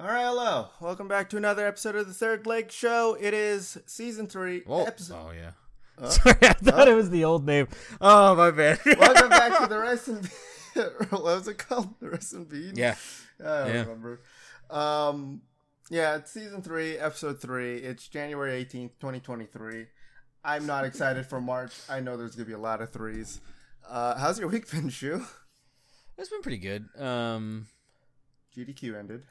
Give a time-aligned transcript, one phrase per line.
[0.00, 0.68] All right, hello.
[0.80, 3.18] Welcome back to another episode of the Third Leg Show.
[3.20, 5.14] It is season three, Oh, episode.
[5.14, 6.08] oh yeah.
[6.08, 7.68] Sorry, I thought it was the old name.
[8.00, 8.78] Oh my bad.
[8.98, 10.26] Welcome back to the Rice and
[11.10, 11.94] what was it called?
[12.00, 12.72] The Rice and Bean.
[12.76, 12.94] yeah.
[13.40, 13.80] I don't Yeah.
[13.82, 14.20] remember.
[14.70, 15.42] Um,
[15.90, 17.76] yeah, it's season three, episode three.
[17.76, 19.86] It's January eighteenth, twenty twenty three.
[20.42, 21.74] I'm not excited for March.
[21.90, 23.40] I know there's gonna be a lot of threes.
[23.86, 25.22] Uh, how's your week been, Shu?
[26.16, 26.86] It's been pretty good.
[26.98, 27.66] Um,
[28.56, 29.24] GDQ ended.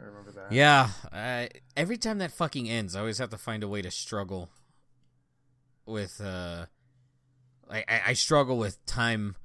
[0.00, 0.52] I remember that.
[0.52, 0.90] yeah.
[1.12, 4.48] I, every time that fucking ends, I always have to find a way to struggle
[5.86, 6.20] with.
[6.20, 6.66] uh
[7.70, 9.36] I, I, I struggle with time.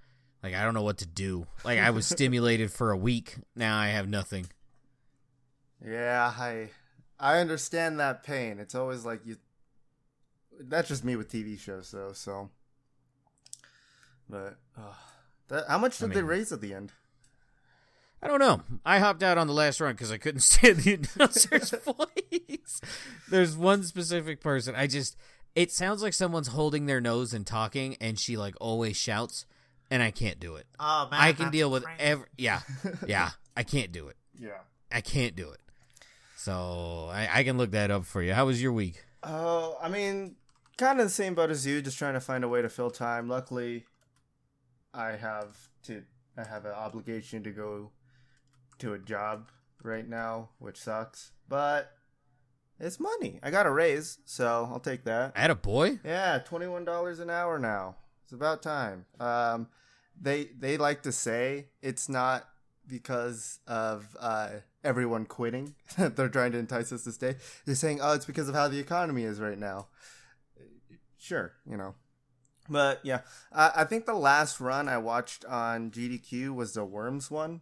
[0.41, 1.47] Like I don't know what to do.
[1.63, 3.35] Like I was stimulated for a week.
[3.55, 4.47] Now I have nothing.
[5.85, 6.69] Yeah, I
[7.19, 8.59] I understand that pain.
[8.59, 9.37] It's always like you.
[10.59, 12.13] That's just me with TV shows, though.
[12.13, 12.49] So,
[14.29, 14.93] but uh,
[15.49, 16.91] that, how much I did they raise at the end?
[18.25, 18.61] I don't know.
[18.83, 22.81] I hopped out on the last run because I couldn't stand the announcer's voice.
[23.29, 24.73] There's one specific person.
[24.75, 25.15] I just.
[25.53, 29.45] It sounds like someone's holding their nose and talking, and she like always shouts,
[29.91, 30.65] and I can't do it.
[30.79, 31.99] Oh man, I can deal with crazy.
[32.01, 32.25] every.
[32.35, 32.61] Yeah,
[33.07, 33.29] yeah.
[33.55, 34.17] I can't do it.
[34.39, 34.57] Yeah.
[34.91, 35.59] I can't do it.
[36.35, 38.33] So I, I can look that up for you.
[38.33, 39.05] How was your week?
[39.23, 40.35] Oh, I mean,
[40.77, 41.79] kind of the same boat as you.
[41.81, 43.29] Just trying to find a way to fill time.
[43.29, 43.85] Luckily,
[44.95, 46.01] I have to.
[46.37, 47.91] I have an obligation to go
[48.79, 51.31] to a job right now, which sucks.
[51.47, 51.91] But
[52.79, 53.39] it's money.
[53.41, 55.33] I got a raise, so I'll take that.
[55.35, 55.99] At a boy.
[56.03, 57.95] Yeah, twenty one dollars an hour now.
[58.23, 59.05] It's about time.
[59.19, 59.67] Um,
[60.19, 62.47] they they like to say it's not
[62.87, 64.49] because of uh,
[64.83, 67.35] everyone quitting they're trying to entice us to stay.
[67.65, 69.87] They're saying, oh, it's because of how the economy is right now.
[71.17, 71.95] Sure, you know.
[72.69, 77.29] But yeah, I, I think the last run I watched on GDQ was the Worms
[77.29, 77.61] one.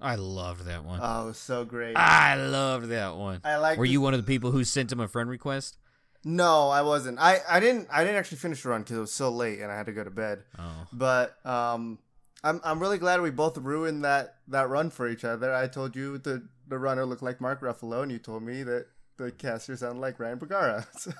[0.00, 1.00] I loved that one.
[1.02, 1.96] Oh, it was so great.
[1.96, 3.40] I loved that one.
[3.44, 3.78] I like.
[3.78, 5.76] Were you one of the people who sent him a friend request?
[6.24, 7.18] No, I wasn't.
[7.18, 7.88] I, I didn't.
[7.90, 9.92] I didn't actually finish the run because it was so late and I had to
[9.92, 10.44] go to bed.
[10.58, 11.98] Oh, But um,
[12.44, 15.52] I'm I'm really glad we both ruined that that run for each other.
[15.54, 18.86] I told you the the runner looked like Mark Ruffalo, and you told me that
[19.16, 20.86] the caster sounded like Ryan Bergara.
[20.98, 21.12] So,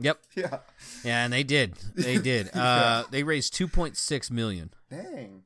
[0.00, 0.20] yep.
[0.36, 0.58] yeah.
[1.04, 1.74] Yeah, and they did.
[1.94, 2.50] They did.
[2.54, 4.70] Uh, they raised two point six million.
[4.90, 5.42] Dang.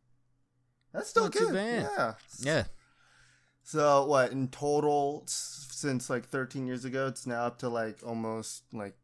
[0.93, 1.49] That's still Not good.
[1.49, 1.89] too bad.
[1.97, 2.15] Yeah.
[2.41, 2.65] Yeah.
[3.69, 8.63] So what in total since like 13 years ago, it's now up to like almost
[8.73, 8.95] like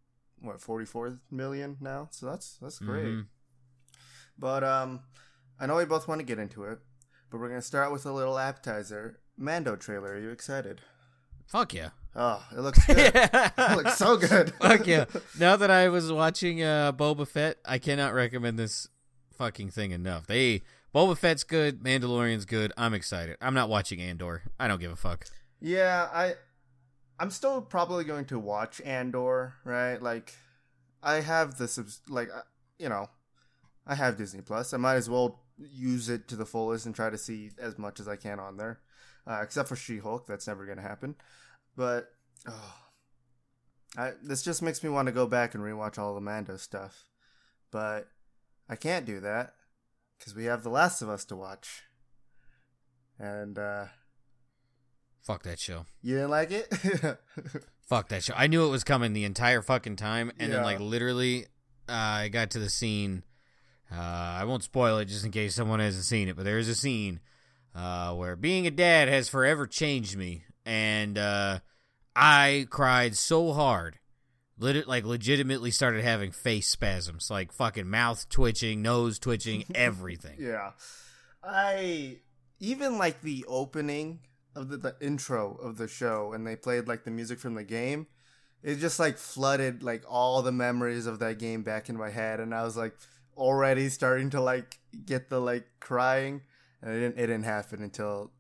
[0.41, 2.09] what 44 million now.
[2.13, 3.05] So that's that's great.
[3.05, 3.27] Mhm.
[4.39, 5.01] But um,
[5.61, 6.79] I know we both want to get into it,
[7.29, 9.21] but we're gonna start with a little appetizer.
[9.37, 10.15] Mando trailer.
[10.15, 10.81] Are you excited?
[11.47, 11.91] Fuck yeah.
[12.17, 12.97] Oh, it looks good.
[13.15, 14.55] it looks so good.
[14.63, 15.05] Fuck yeah.
[15.39, 18.89] Now that I was watching uh, Boba Fett, I cannot recommend this
[19.37, 20.27] fucking thing enough.
[20.27, 20.63] They
[20.95, 22.73] Boba Fett's good, Mandalorian's good.
[22.77, 23.37] I'm excited.
[23.41, 24.43] I'm not watching Andor.
[24.61, 25.27] I don't give a fuck.
[25.61, 26.35] Yeah, I
[27.19, 30.01] I'm still probably going to watch Andor, right?
[30.01, 30.35] Like
[31.03, 32.43] I have the subs- like uh,
[32.79, 33.09] you know,
[33.85, 34.73] I have Disney Plus.
[34.73, 37.99] I might as well use it to the fullest and try to see as much
[37.99, 38.79] as I can on there.
[39.27, 41.17] Uh, except for She-Hulk, that's never going to happen.
[41.77, 42.11] But
[42.47, 42.75] oh,
[43.97, 47.07] I this just makes me want to go back and rewatch all the Mando stuff.
[47.73, 48.07] But
[48.69, 49.55] I can't do that
[50.21, 51.83] cuz we have The Last of Us to watch.
[53.19, 53.87] And uh
[55.23, 55.87] Fuck that show.
[56.03, 56.69] you didn't like it?
[57.89, 58.35] Fuck that show.
[58.37, 61.45] I knew it was coming the entire fucking time, and then like literally,
[61.89, 63.25] uh, I got to the scene.
[63.91, 66.69] Uh, I won't spoil it just in case someone hasn't seen it, but there is
[66.69, 67.21] a scene
[67.75, 71.61] uh, where being a dad has forever changed me, and uh,
[72.17, 73.99] I cried so hard,
[74.59, 80.37] lit- like legitimately started having face spasms, like fucking mouth twitching, nose twitching, everything.
[80.39, 80.73] Yeah.
[81.43, 82.19] I
[82.61, 84.21] even like the opening
[84.55, 87.65] of the, the intro of the show and they played like the music from the
[87.65, 88.07] game.
[88.63, 92.41] It just like flooded like all the memories of that game back in my head
[92.41, 92.95] and I was like
[93.37, 96.43] already starting to like get the like crying
[96.81, 98.31] and it didn't it didn't happen until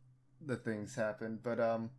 [0.40, 1.40] the things happened.
[1.42, 1.90] But um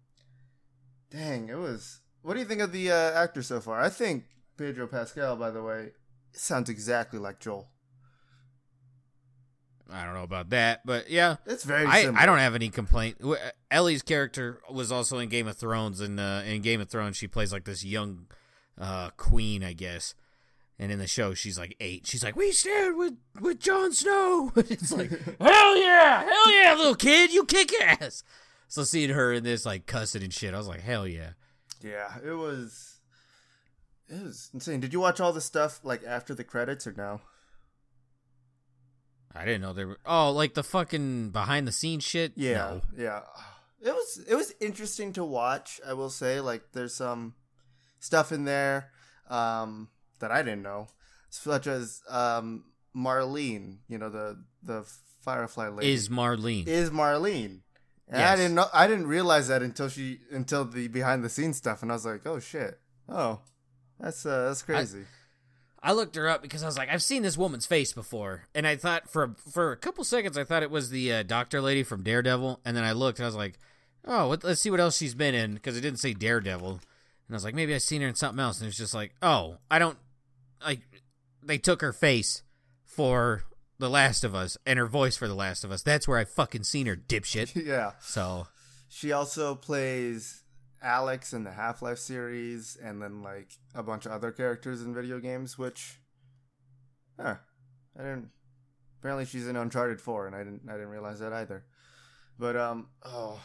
[1.11, 3.79] dang, it was what do you think of the uh, actor so far?
[3.79, 4.25] I think
[4.57, 5.91] Pedro Pascal by the way
[6.33, 7.67] sounds exactly like Joel.
[9.93, 12.11] I don't know about that, but yeah, It's very I.
[12.15, 13.21] I don't have any complaint.
[13.69, 17.27] Ellie's character was also in Game of Thrones, and uh, in Game of Thrones, she
[17.27, 18.25] plays like this young
[18.79, 20.15] uh, queen, I guess.
[20.79, 22.07] And in the show, she's like eight.
[22.07, 26.95] She's like, "We stand with with Jon Snow." it's like, hell yeah, hell yeah, little
[26.95, 28.23] kid, you kick ass.
[28.67, 31.33] So seeing her in this like cussing and shit, I was like, hell yeah.
[31.85, 32.99] Yeah, it was.
[34.07, 34.79] It was insane.
[34.79, 37.21] Did you watch all the stuff like after the credits or no?
[39.35, 39.99] I didn't know there were.
[40.05, 42.33] Oh, like the fucking behind the scenes shit.
[42.35, 42.81] Yeah, No.
[42.97, 43.21] yeah.
[43.81, 45.79] it was it was interesting to watch.
[45.85, 47.35] I will say, like, there's some
[47.99, 48.91] stuff in there
[49.29, 49.89] um,
[50.19, 50.87] that I didn't know,
[51.29, 52.65] such as um,
[52.95, 53.79] Marlene.
[53.89, 54.85] You know, the the
[55.23, 56.67] Firefly lady Is Marlene?
[56.67, 57.61] is Marlene.
[58.11, 58.29] Yes.
[58.29, 58.67] I didn't know.
[58.71, 62.05] I didn't realize that until she until the behind the scenes stuff, and I was
[62.05, 62.79] like, oh shit,
[63.09, 63.39] oh,
[63.99, 65.05] that's uh, that's crazy.
[65.81, 68.67] I looked her up because I was like, I've seen this woman's face before, and
[68.67, 71.83] I thought for for a couple seconds I thought it was the uh, doctor lady
[71.83, 73.57] from Daredevil, and then I looked and I was like,
[74.05, 76.79] oh, what, let's see what else she's been in because it didn't say Daredevil, and
[77.31, 79.57] I was like, maybe I've seen her in something else, and it's just like, oh,
[79.69, 79.97] I don't
[80.63, 80.81] like
[81.41, 82.43] they took her face
[82.83, 83.43] for
[83.77, 85.83] The Last of Us and her voice for The Last of Us.
[85.83, 87.55] That's where I fucking seen her, dipshit.
[87.65, 87.91] yeah.
[87.99, 88.47] So
[88.87, 90.43] She also plays
[90.83, 94.93] Alyx in the Half Life series, and then like a bunch of other characters in
[94.93, 95.57] video games.
[95.57, 95.99] Which,
[97.19, 97.35] huh,
[97.97, 98.29] I didn't.
[98.99, 100.61] Apparently, she's in Uncharted Four, and I didn't.
[100.69, 101.65] I didn't realize that either.
[102.39, 103.39] But um, oh,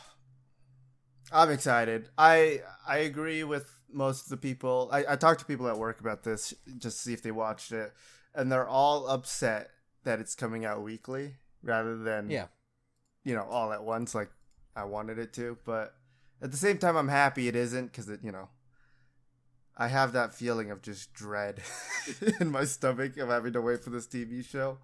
[1.32, 2.08] I'm excited.
[2.16, 4.88] I I agree with most of the people.
[4.92, 7.72] I, I talked to people at work about this just to see if they watched
[7.72, 7.92] it,
[8.34, 9.70] and they're all upset
[10.04, 12.46] that it's coming out weekly rather than yeah,
[13.24, 14.30] you know, all at once like
[14.76, 15.58] I wanted it to.
[15.64, 15.94] But
[16.42, 18.48] at the same time, I'm happy it isn't because it, you know,
[19.76, 21.60] I have that feeling of just dread
[22.40, 24.78] in my stomach of having to wait for this TV show.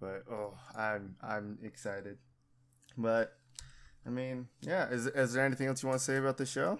[0.00, 2.18] But oh, I'm I'm excited.
[2.96, 3.36] But
[4.06, 4.88] I mean, yeah.
[4.88, 6.78] Is is there anything else you want to say about the show?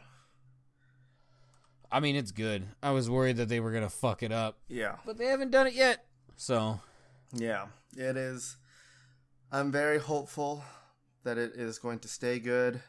[1.90, 2.64] I mean it's good.
[2.82, 5.66] I was worried that they were gonna fuck it up, Yeah, but they haven't done
[5.66, 6.04] it yet.
[6.36, 6.80] So
[7.34, 7.66] yeah.
[7.96, 8.56] It is.
[9.50, 10.64] I'm very hopeful
[11.24, 12.80] that it is going to stay good,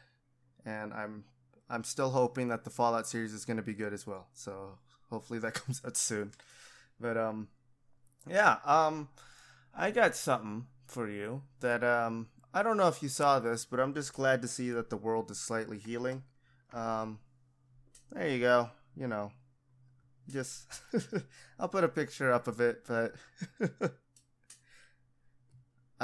[0.64, 1.24] and I'm
[1.68, 4.28] I'm still hoping that the Fallout series is going to be good as well.
[4.34, 4.78] So
[5.10, 6.32] hopefully that comes out soon.
[7.00, 7.48] But um,
[8.28, 8.56] yeah.
[8.64, 9.08] Um,
[9.76, 13.80] I got something for you that um I don't know if you saw this, but
[13.80, 16.22] I'm just glad to see that the world is slightly healing.
[16.72, 17.18] Um,
[18.12, 18.70] there you go.
[18.96, 19.32] You know,
[20.30, 20.72] just
[21.58, 23.14] I'll put a picture up of it, but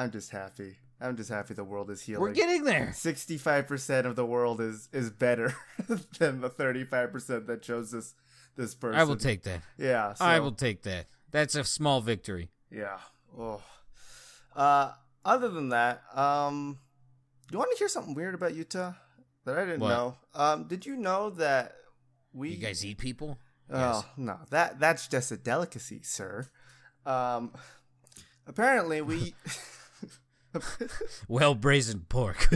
[0.01, 0.77] I'm just happy.
[0.99, 2.23] I'm just happy the world is healing.
[2.23, 2.93] we're getting there.
[2.95, 5.55] Sixty-five percent of the world is is better
[6.19, 8.15] than the thirty-five percent that chose this
[8.57, 8.99] this person.
[8.99, 9.61] I will take that.
[9.79, 11.07] Yeah, so, I will take that.
[11.31, 12.51] That's a small victory.
[12.71, 12.99] Yeah.
[13.39, 13.63] Oh.
[14.57, 14.93] Uh.
[15.23, 16.79] Other than that, um,
[17.53, 18.95] you want to hear something weird about Utah
[19.45, 19.91] that I didn't What?
[19.91, 20.17] know?
[20.35, 21.75] Um, did you know that
[22.33, 23.39] we You guys eat people?
[23.71, 24.05] Oh Yes.
[24.17, 26.49] no, that that's just a delicacy, sir.
[27.05, 27.53] Um,
[28.47, 29.35] apparently we.
[31.29, 32.49] Well braised pork.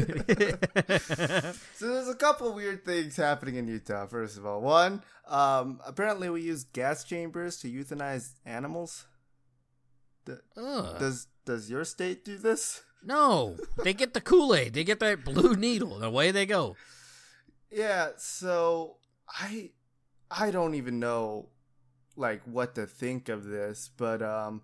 [1.77, 4.07] So there's a couple weird things happening in Utah.
[4.07, 9.07] First of all, one, um, apparently we use gas chambers to euthanize animals.
[10.29, 10.99] Ugh.
[10.99, 12.83] Does does your state do this?
[13.05, 14.73] no, they get the Kool Aid.
[14.73, 16.77] They get that blue needle, and away they go.
[17.71, 18.11] Yeah.
[18.17, 18.97] So
[19.29, 19.71] I
[20.31, 21.51] I don't even know
[22.17, 24.63] like what to think of this, but um,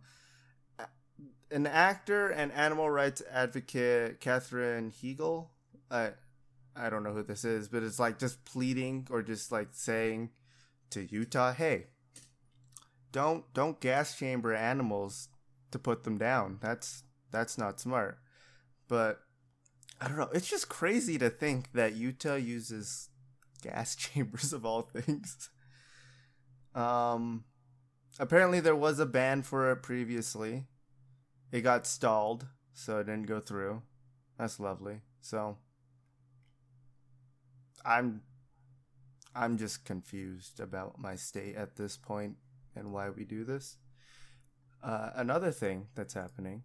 [1.50, 5.49] an actor and animal rights advocate, Katherine Heigl.
[5.91, 6.11] I
[6.76, 10.31] I don't know who this is, but it's like just pleading or just like saying
[10.91, 11.88] to Utah, "Hey,
[13.12, 15.29] don't don't gas chamber animals
[15.73, 16.58] to put them down.
[16.61, 18.19] That's that's not smart."
[18.88, 19.20] But
[20.00, 20.31] I don't know.
[20.32, 23.08] It's just crazy to think that Utah uses
[23.62, 25.51] gas chambers of all things.
[26.74, 27.44] Um,
[28.19, 30.67] apparently there was a ban for it previously.
[31.52, 33.82] It got stalled, so it didn't go through.
[34.38, 35.00] That's lovely.
[35.20, 35.56] So
[37.84, 38.22] I'm
[39.34, 42.36] I'm just confused about my state at this point
[42.74, 43.76] and why we do this.
[44.82, 46.62] Uh, another thing that's happening.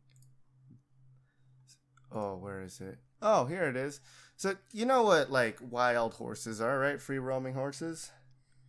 [2.11, 2.97] Oh, where is it?
[3.21, 3.99] Oh, here it is.
[4.37, 7.01] So you know what like wild horses are, right?
[7.01, 8.11] Free roaming horses.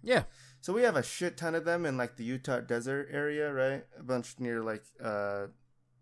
[0.03, 0.25] Yeah.
[0.61, 3.85] So we have a shit ton of them in like the Utah desert area, right?
[3.99, 5.47] A bunch near like uh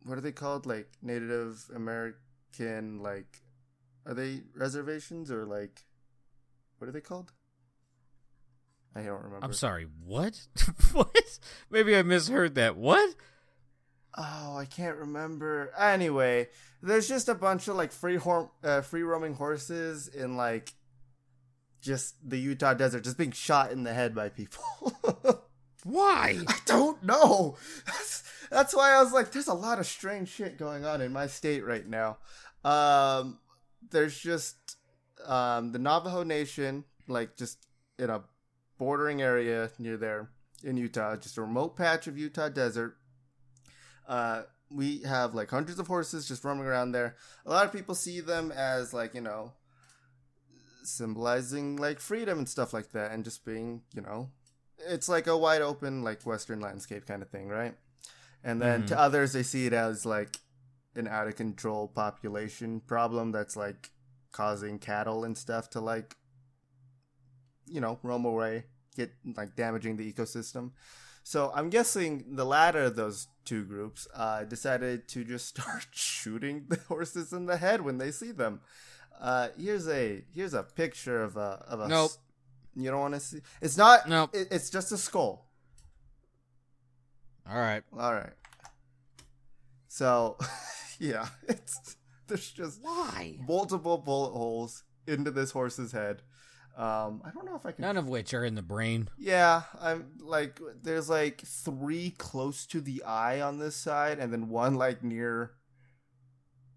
[0.05, 0.67] what are they called?
[0.67, 3.43] Like Native American like
[4.07, 5.85] are they reservations or like
[6.79, 7.33] what are they called?
[8.95, 9.45] I don't remember.
[9.45, 9.87] I'm sorry.
[10.05, 10.47] What?
[10.93, 11.39] what?
[11.71, 12.77] Maybe I misheard that.
[12.77, 13.15] What?
[14.17, 15.73] Oh, I can't remember.
[15.77, 16.49] Anyway,
[16.81, 20.75] there's just a bunch of like free hor- uh, free roaming horses in like
[21.81, 24.63] just the Utah desert, just being shot in the head by people.
[25.85, 26.39] Why?
[26.47, 27.57] I don't know.
[28.55, 31.27] That's, why I was like, there's a lot of strange shit going on in my
[31.27, 32.19] state right now.
[32.65, 33.39] Um,
[33.91, 34.77] there's just
[35.27, 37.67] um, the Navajo Nation, like just
[37.99, 38.23] in a
[38.79, 40.31] bordering area near there
[40.63, 42.97] in Utah, just a remote patch of Utah desert.
[44.07, 47.17] Uh, we have like hundreds of horses just roaming around there.
[47.47, 49.53] A lot of people see them as like you know
[50.83, 54.31] symbolizing like freedom and stuff like that, and just being, you know,
[54.89, 57.75] it's like a wide open like Western landscape kind of thing, right?
[58.45, 58.87] And then Mhm.
[58.89, 60.39] to others, they see it as like
[60.95, 63.91] an out of control population problem that's like
[64.33, 66.17] causing cattle and stuff to like,
[67.67, 68.65] you know, roam away,
[68.97, 70.73] get like damaging the ecosystem.
[71.23, 76.67] So I'm guessing the latter of those two groups uh, decided to just start shooting
[76.69, 78.61] the horses in the head when they see them.
[79.19, 81.89] Uh, here's a here's a picture of a of a.
[81.89, 82.11] Nope.
[82.11, 82.19] s-
[82.77, 83.41] You don't want to see.
[83.63, 84.09] It's not.
[84.09, 84.31] Nope.
[84.35, 85.47] It, it's just a skull.
[87.49, 87.83] All right.
[87.99, 88.33] All right.
[89.89, 90.37] So,
[90.99, 91.97] yeah, it's
[92.27, 93.39] there's just Why?
[93.47, 96.23] multiple bullet holes into this horse's head.
[96.77, 97.83] Um, I don't know if I can.
[97.83, 99.09] None of which are in the brain.
[99.17, 104.49] Yeah, I'm like there's like three close to the eye on this side, and then
[104.49, 105.53] one like near.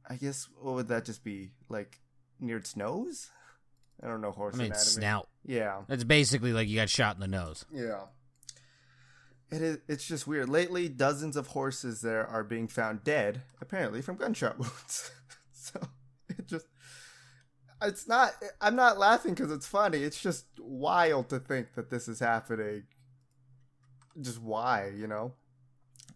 [0.09, 1.99] I guess what would that just be like
[2.39, 3.29] near its nose?
[4.01, 4.85] I don't know horse I mean, anatomy.
[4.91, 5.27] snout.
[5.43, 7.65] Yeah, That's basically like you got shot in the nose.
[7.73, 8.01] yeah.
[9.51, 9.77] It is.
[9.87, 10.49] It's just weird.
[10.49, 15.11] Lately, dozens of horses there are being found dead, apparently from gunshot wounds.
[15.51, 15.79] so
[16.29, 16.65] it just.
[17.81, 18.31] It's not.
[18.59, 19.99] I'm not laughing because it's funny.
[19.99, 22.83] It's just wild to think that this is happening.
[24.19, 25.33] Just why, you know?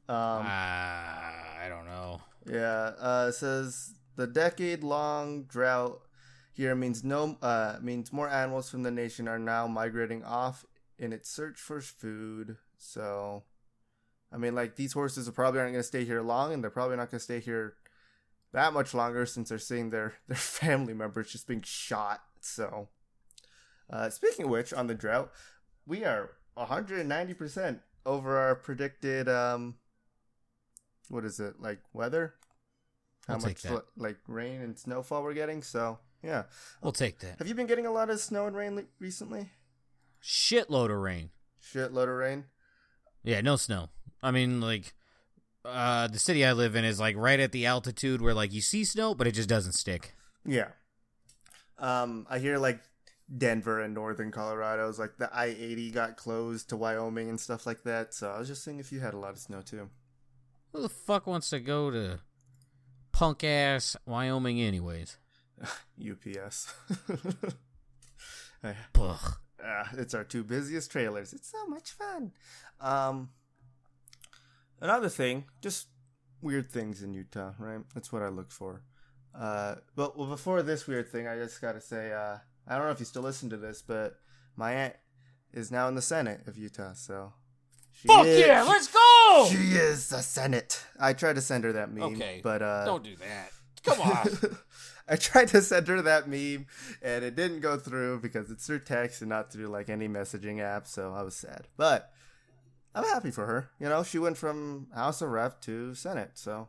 [0.09, 2.19] Um, Ah, I don't know.
[2.47, 2.91] yeah.
[2.99, 6.01] Uh, it says the decade-long drought
[6.51, 7.37] here means no.
[7.41, 10.65] Uh, means more animals from the nation are now migrating off
[10.97, 12.57] in its search for food.
[12.83, 13.43] So,
[14.33, 16.71] I mean, like these horses are probably aren't going to stay here long, and they're
[16.71, 17.75] probably not going to stay here
[18.53, 22.21] that much longer since they're seeing their their family members just being shot.
[22.39, 22.89] So,
[23.89, 25.31] uh, speaking of which, on the drought,
[25.85, 29.29] we are 190 percent over our predicted.
[29.29, 29.75] Um,
[31.09, 32.33] what is it like weather?
[33.27, 33.73] How I'll take much that.
[33.73, 35.61] li- like rain and snowfall we're getting?
[35.61, 36.43] So, yeah.
[36.81, 37.37] We'll take that.
[37.37, 39.49] Have you been getting a lot of snow and rain le- recently?
[40.23, 41.29] Shitload of rain.
[41.61, 42.45] Shitload of rain.
[43.23, 43.89] Yeah, no snow.
[44.23, 44.93] I mean, like,
[45.63, 48.61] uh, the city I live in is like right at the altitude where like you
[48.61, 50.15] see snow, but it just doesn't stick.
[50.45, 50.69] Yeah.
[51.77, 52.79] Um, I hear like
[53.35, 57.65] Denver and northern Colorado is like the I eighty got closed to Wyoming and stuff
[57.65, 58.13] like that.
[58.13, 59.89] So I was just seeing if you had a lot of snow too.
[60.73, 62.19] Who the fuck wants to go to
[63.11, 65.17] punk ass Wyoming, anyways?
[65.99, 66.73] UPS.
[68.63, 69.37] Ugh.
[69.63, 71.33] Ah, it's our two busiest trailers.
[71.33, 72.31] It's so much fun.
[72.81, 73.29] Um,
[74.79, 75.87] another thing, just
[76.41, 77.81] weird things in Utah, right?
[77.93, 78.81] That's what I look for.
[79.37, 82.91] Uh, but well, before this weird thing, I just gotta say, uh, I don't know
[82.91, 84.15] if you still listen to this, but
[84.55, 84.95] my aunt
[85.53, 87.33] is now in the Senate of Utah, so
[87.93, 89.47] she Fuck is- yeah, let's go!
[89.49, 90.83] She is the Senate.
[90.99, 93.51] I tried to send her that meme, Okay, but uh, Don't do that.
[93.83, 94.27] Come on.
[95.07, 96.67] I tried to send her that meme
[97.01, 100.61] and it didn't go through because it's through text and not through like any messaging
[100.61, 101.67] app, so I was sad.
[101.77, 102.11] But
[102.93, 103.69] I'm happy for her.
[103.79, 106.67] You know, she went from House of Rep to Senate, so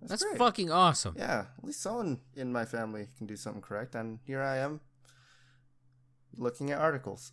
[0.00, 0.38] that's, That's great.
[0.38, 1.14] fucking awesome.
[1.18, 4.80] Yeah, at least someone in my family can do something correct, and here I am
[6.36, 7.32] looking at articles.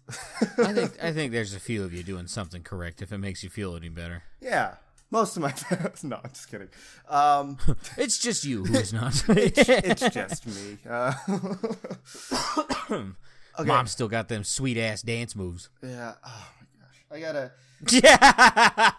[0.58, 3.44] I think I think there's a few of you doing something correct if it makes
[3.44, 4.24] you feel any better.
[4.40, 4.75] yeah,
[5.10, 5.54] most of my
[6.04, 6.70] no, I'm just kidding.
[7.10, 7.58] Um,
[7.98, 9.24] It's just you who is not.
[9.30, 10.78] it's, it's just me.
[10.88, 11.13] Uh,
[12.92, 13.68] okay.
[13.68, 15.70] Mom still got them sweet ass dance moves.
[15.84, 16.13] Yeah.
[16.25, 17.06] Oh my gosh.
[17.12, 17.51] I gotta.
[17.90, 18.18] Yeah.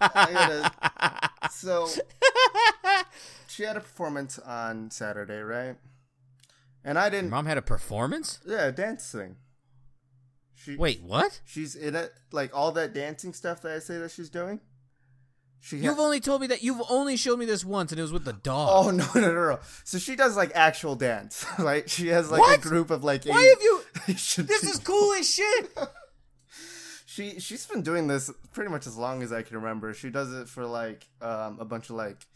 [0.00, 1.30] Gotta.
[1.50, 1.88] So
[3.48, 5.76] she had a performance on Saturday, right?
[6.84, 7.30] And I didn't.
[7.30, 8.40] Mom had a performance?
[8.46, 9.14] Yeah, a dance.
[10.54, 11.40] She Wait, what?
[11.44, 14.60] She's in it, like all that dancing stuff that I say that she's doing.
[15.60, 15.76] She.
[15.76, 18.24] You've only told me that you've only showed me this once and it was with
[18.24, 18.68] the dog.
[18.72, 19.58] Oh no no no no!
[19.84, 21.88] So she does like actual dance, right?
[21.88, 22.58] She has like What?
[22.58, 23.24] a group of like.
[23.24, 23.82] Why eight- have you
[24.14, 25.70] This is cool as shit.
[27.12, 29.92] She she's been doing this pretty much as long as I can remember.
[29.92, 32.26] She does it for like um, a bunch of like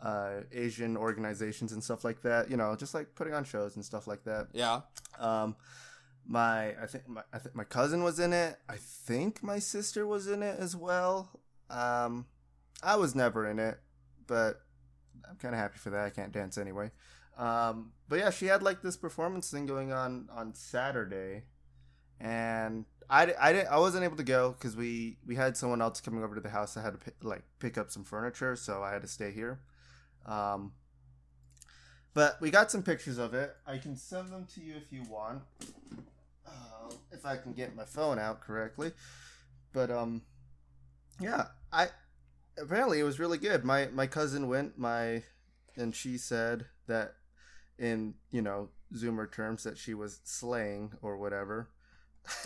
[0.00, 2.48] uh, Asian organizations and stuff like that.
[2.48, 4.46] You know, just like putting on shows and stuff like that.
[4.52, 4.82] Yeah.
[5.18, 5.56] Um,
[6.24, 8.56] my I think my I think my cousin was in it.
[8.68, 11.40] I think my sister was in it as well.
[11.68, 12.26] Um,
[12.84, 13.80] I was never in it,
[14.28, 14.60] but
[15.28, 16.06] I'm kind of happy for that.
[16.06, 16.92] I can't dance anyway.
[17.36, 21.46] Um, but yeah, she had like this performance thing going on on Saturday,
[22.20, 26.22] and I, I, I wasn't able to go because we we had someone else coming
[26.22, 26.76] over to the house.
[26.76, 29.60] I had to pick, like pick up some furniture, so I had to stay here.
[30.26, 30.72] Um,
[32.14, 33.56] but we got some pictures of it.
[33.66, 35.42] I can send them to you if you want,
[36.46, 38.92] uh, if I can get my phone out correctly.
[39.72, 40.22] But um,
[41.20, 41.88] yeah, I
[42.58, 43.64] apparently it was really good.
[43.64, 45.24] My my cousin went my,
[45.76, 47.14] and she said that
[47.78, 51.70] in you know Zoomer terms that she was slaying or whatever.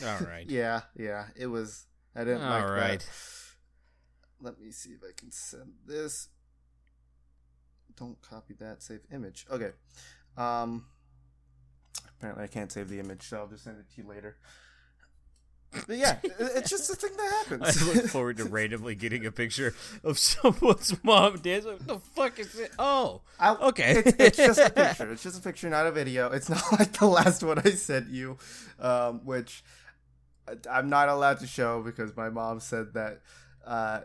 [0.04, 0.46] All right.
[0.48, 1.86] yeah, yeah, it was.
[2.16, 3.00] I didn't All like right.
[3.00, 3.08] that.
[4.40, 6.28] Let me see if I can send this.
[7.96, 8.82] Don't copy that.
[8.82, 9.46] Save image.
[9.50, 9.70] Okay.
[10.36, 10.86] Um.
[12.18, 14.36] Apparently, I can't save the image, so I'll just send it to you later.
[15.86, 17.82] But yeah, it's just a thing that happens.
[17.82, 21.72] I look forward to randomly getting a picture of someone's mom dancing.
[21.72, 22.72] What the fuck is it?
[22.78, 24.02] Oh, I- okay.
[24.04, 25.10] It's, it's just a picture.
[25.12, 26.30] It's just a picture, not a video.
[26.30, 28.38] It's not like the last one I sent you,
[28.78, 29.62] um, which
[30.70, 33.20] I'm not allowed to show because my mom said that,
[33.66, 34.00] uh,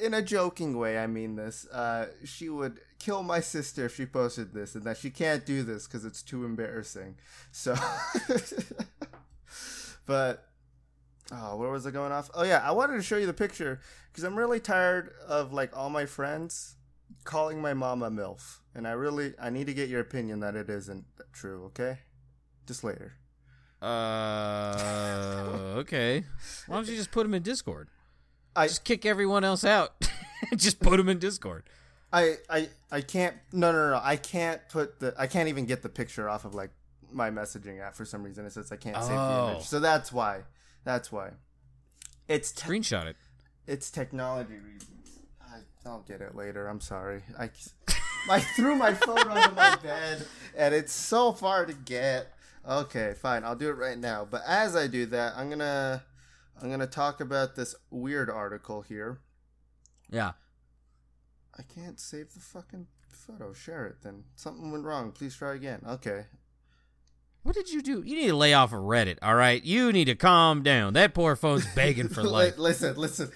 [0.00, 1.66] in a joking way, I mean this.
[1.68, 5.62] Uh, she would kill my sister if she posted this, and that she can't do
[5.62, 7.16] this because it's too embarrassing.
[7.50, 7.74] So,
[10.06, 10.44] but
[11.32, 12.30] Oh, where was I going off?
[12.34, 13.80] Oh yeah, I wanted to show you the picture
[14.12, 16.76] because I'm really tired of like all my friends
[17.24, 20.54] calling my mom a milf, and I really I need to get your opinion that
[20.54, 21.64] it isn't true.
[21.66, 21.98] Okay,
[22.66, 23.14] just later.
[23.82, 26.24] Uh, okay.
[26.66, 27.88] Why don't you just put them in Discord?
[28.54, 30.08] I Just kick everyone else out.
[30.56, 31.64] just put them in Discord.
[32.12, 33.34] I I I can't.
[33.52, 34.00] No no no.
[34.02, 35.14] I can't put the.
[35.18, 36.70] I can't even get the picture off of like
[37.12, 38.46] my messaging app for some reason.
[38.46, 39.50] It says I can't save the Oh.
[39.54, 40.42] image, so that's why.
[40.86, 41.30] That's why.
[42.28, 43.16] It's te- Screenshot it.
[43.66, 45.18] it's technology reasons.
[45.42, 46.68] I, I'll get it later.
[46.68, 47.22] I'm sorry.
[47.36, 47.50] I,
[48.30, 50.24] I threw my phone onto my bed,
[50.56, 52.32] and it's so far to get.
[52.66, 53.42] Okay, fine.
[53.42, 54.26] I'll do it right now.
[54.30, 56.04] But as I do that, I'm gonna
[56.62, 59.18] I'm gonna talk about this weird article here.
[60.08, 60.32] Yeah.
[61.58, 63.52] I can't save the fucking photo.
[63.52, 64.22] Share it then.
[64.36, 65.10] Something went wrong.
[65.10, 65.80] Please try again.
[65.86, 66.26] Okay.
[67.46, 68.02] What did you do?
[68.04, 69.62] You need to lay off of Reddit, all right?
[69.62, 70.94] You need to calm down.
[70.94, 72.58] That poor phone's begging for Li- life.
[72.58, 73.30] listen, listen.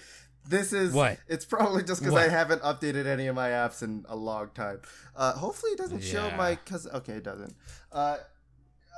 [0.45, 1.17] This is What?
[1.29, 4.81] It's probably just because I haven't updated any of my apps in a long time.
[5.15, 6.91] Uh, hopefully, it doesn't show my cousin.
[6.95, 7.55] Okay, it doesn't.
[7.89, 8.17] Uh,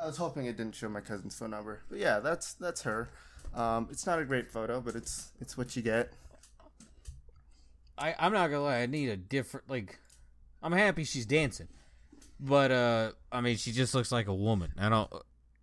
[0.01, 3.09] I was hoping it didn't show my cousin's phone number, but yeah, that's that's her.
[3.53, 6.11] Um, it's not a great photo, but it's it's what you get.
[7.99, 9.99] I, I'm not gonna lie, I need a different like
[10.63, 11.67] I'm happy she's dancing.
[12.45, 14.73] But uh I mean she just looks like a woman.
[14.77, 15.09] I don't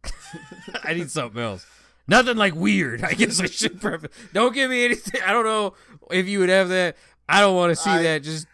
[0.84, 1.66] I need something else.
[2.08, 3.04] Nothing like weird.
[3.04, 4.10] I guess I should preface.
[4.32, 5.20] Don't give me anything.
[5.24, 5.74] I don't know
[6.10, 6.96] if you would have that.
[7.28, 8.22] I don't want to see I- that.
[8.22, 8.46] Just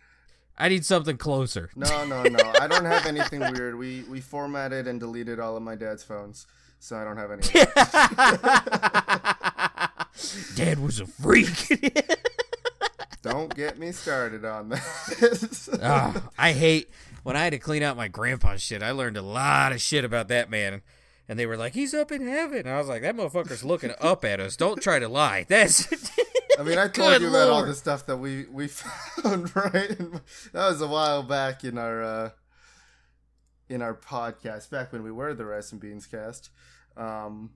[0.59, 1.71] I need something closer.
[1.77, 2.53] No, no, no.
[2.61, 3.77] I don't have anything weird.
[3.79, 6.47] We we formatted and deleted all of my dad's phones,
[6.81, 7.43] so I don't have any.
[10.57, 11.49] Dad was a freak.
[13.23, 15.79] don't get me started on that.
[15.83, 16.89] Ah, I hate
[17.27, 18.85] when I had to clean out my grandpa's shit.
[18.85, 20.83] I learned a lot of shit about that man.
[21.29, 22.59] And they were like, he's up in heaven.
[22.59, 24.55] And I was like, that motherfucker's looking up at us.
[24.55, 25.45] Don't try to lie.
[25.49, 25.89] That's.
[26.57, 29.91] I mean, I told Good you about all the stuff that we we found, right?
[29.99, 30.21] And
[30.53, 32.31] that was a while back in our uh,
[33.69, 36.51] in our podcast, back when we were the Rice and Beans cast.
[36.97, 37.51] Um,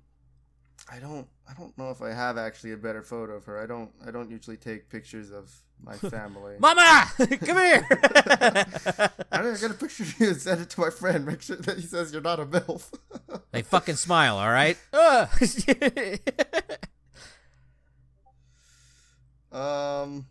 [0.92, 3.62] I don't I don't know if I have actually a better photo of her.
[3.62, 6.56] I don't I don't usually take pictures of my family.
[6.58, 7.86] Mama, come here.
[9.30, 11.24] I'm gonna get a picture of you and send it to my friend.
[11.24, 12.92] Make sure that he says you're not a milf.
[13.52, 14.76] they fucking smile, all right?
[19.52, 20.26] Um,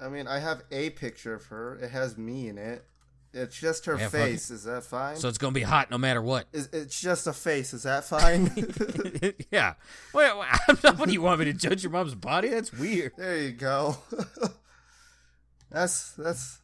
[0.00, 1.74] I mean, I have a picture of her.
[1.76, 2.84] It has me in it.
[3.32, 4.50] It's just her Yeah, face.
[4.50, 5.14] Is that fine?
[5.16, 6.46] so it's going to be hot no matter what.
[6.52, 7.72] Is it's just a face?
[7.72, 8.46] Is that fine?
[9.52, 9.74] yeah.
[10.12, 12.48] Wait, wait, I'm not, what do you want me to judge your mom's body?
[12.48, 13.12] That's weird.
[13.16, 13.98] there you go.
[15.70, 16.58] that's that's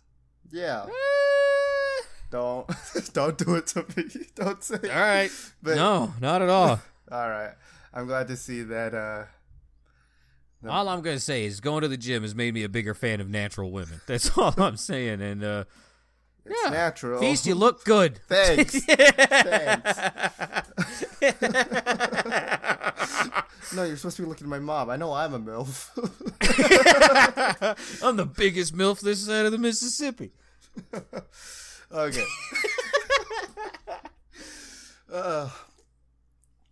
[0.50, 0.86] yeah.
[0.86, 2.68] Eh, Don't
[3.12, 4.04] don't do it to me.
[4.34, 4.78] Don't say.
[4.82, 5.30] all right.
[5.62, 6.80] But no, not at all.
[7.12, 7.52] all right.
[7.94, 8.94] I'm glad to see that.
[8.94, 9.24] uh
[10.68, 13.20] All I'm gonna say is going to the gym has made me a bigger fan
[13.20, 14.00] of natural women.
[14.06, 15.22] That's all I'm saying.
[15.22, 15.64] And uh,
[16.48, 17.20] It's yeah, natural.
[17.20, 18.18] Feast, you look good.
[18.28, 18.84] Thanks.
[18.84, 19.98] Thanks.
[23.74, 24.90] no, you're supposed to be looking at my mom.
[24.90, 25.90] I know I'm a milf.
[28.02, 30.32] I'm the biggest milf this side of the Mississippi.
[31.92, 32.24] Okay.
[35.12, 35.48] uh,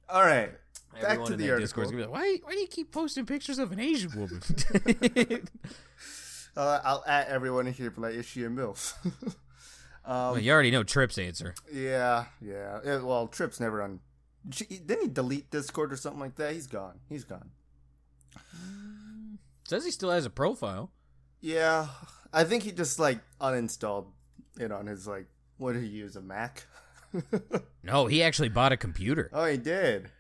[0.09, 0.51] all right.
[0.93, 2.13] Back Everyone to in the that Discord's article.
[2.13, 4.41] gonna be like, why, why do you keep posting pictures of an Asian woman?
[6.57, 8.95] Uh, I'll at everyone in here, but like, is she a milf?
[10.05, 11.55] Um, well, you already know Trip's answer.
[11.73, 14.01] yeah, yeah, Yeah, Well, Trip's never on.
[14.49, 16.53] Didn't he delete Discord or something like that?
[16.53, 17.01] He's gone.
[17.09, 17.51] He's gone.
[19.67, 20.91] Says he still has a profile.
[21.41, 21.89] Yeah,
[22.33, 24.07] I think he just like uninstalled
[24.59, 25.27] it on his like.
[25.57, 26.17] What did he use?
[26.17, 26.65] A Mac?
[27.85, 29.29] No, he actually bought a computer.
[29.33, 30.11] oh, he did.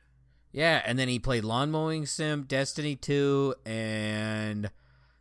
[0.52, 4.70] Yeah, and then he played Lawn Mowing Sim, Destiny 2, and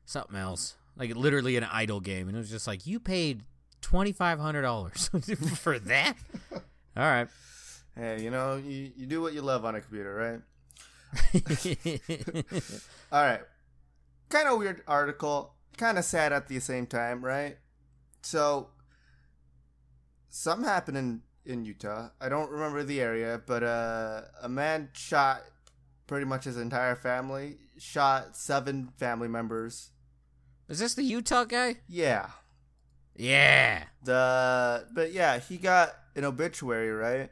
[0.05, 0.75] something else.
[0.97, 2.27] Like literally an idle game.
[2.27, 3.43] And it was just like, you paid
[3.83, 6.15] $2,500 for that?
[6.51, 6.61] All
[7.03, 7.27] right.
[7.95, 10.41] Hey, you know, you, you do what you love on a computer, right?
[13.11, 13.41] All right.
[14.29, 15.53] Kind of weird article.
[15.77, 17.57] Kind of sad at the same time, right?
[18.21, 18.69] So,
[20.29, 22.09] something happened in, in Utah.
[22.19, 25.41] I don't remember the area, but uh, a man shot
[26.07, 29.91] pretty much his entire family, shot seven family members.
[30.69, 31.77] Is this the Utah guy?
[31.87, 32.27] Yeah.
[33.15, 33.83] Yeah.
[34.03, 37.29] The but yeah, he got an obituary, right?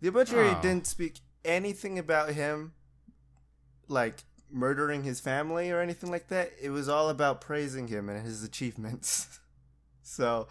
[0.00, 0.60] The obituary Oh.
[0.62, 2.72] didn't speak anything about him
[3.88, 6.52] like murdering his family or anything like that.
[6.60, 9.40] It was all about praising him and his achievements.
[10.02, 10.48] so,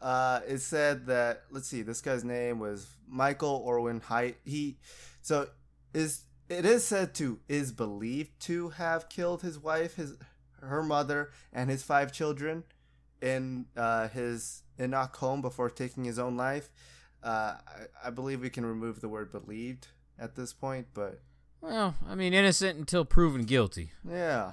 [0.00, 4.36] uh it said that let's see, this guy's name was Michael Orwin Haight.
[4.44, 4.78] He
[5.22, 5.48] so
[5.94, 10.14] is it is said to is believed to have killed his wife, his
[10.60, 12.64] her mother, and his five children
[13.24, 16.68] in uh, his Enoch home before taking his own life.
[17.22, 21.20] Uh, I, I believe we can remove the word believed at this point, but
[21.62, 23.92] Well, I mean, innocent until proven guilty.
[24.08, 24.52] yeah.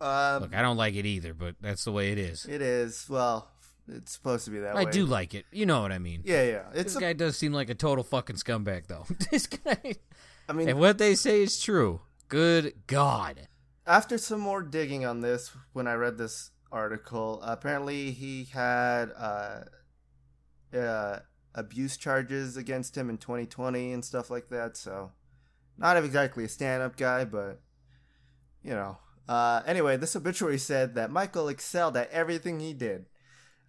[0.00, 2.44] Um, Look, I don't like it either, but that's the way it is.
[2.46, 3.06] it is.
[3.08, 3.48] Well,
[3.88, 4.86] it's supposed to be that I way.
[4.88, 5.46] I do like it.
[5.52, 6.22] You know what I mean.
[6.24, 6.62] Yeah, yeah.
[6.74, 9.06] This A, guy does seem like a total fucking scumbag, though.
[9.30, 9.94] this guy.
[10.48, 12.00] I mean, And what they say is true.
[12.28, 13.48] Good God.
[13.86, 19.60] after some more digging on this, when I read this article, apparently he had uh,
[20.76, 21.18] uh,
[21.54, 24.76] abuse charges against him in 2020 and stuff like that.
[24.76, 25.12] So,
[25.78, 27.60] not exactly a stand-up guy, but
[28.62, 28.98] you know.
[29.26, 33.06] Uh, anyway, this obituary said that Michael excelled at everything he did.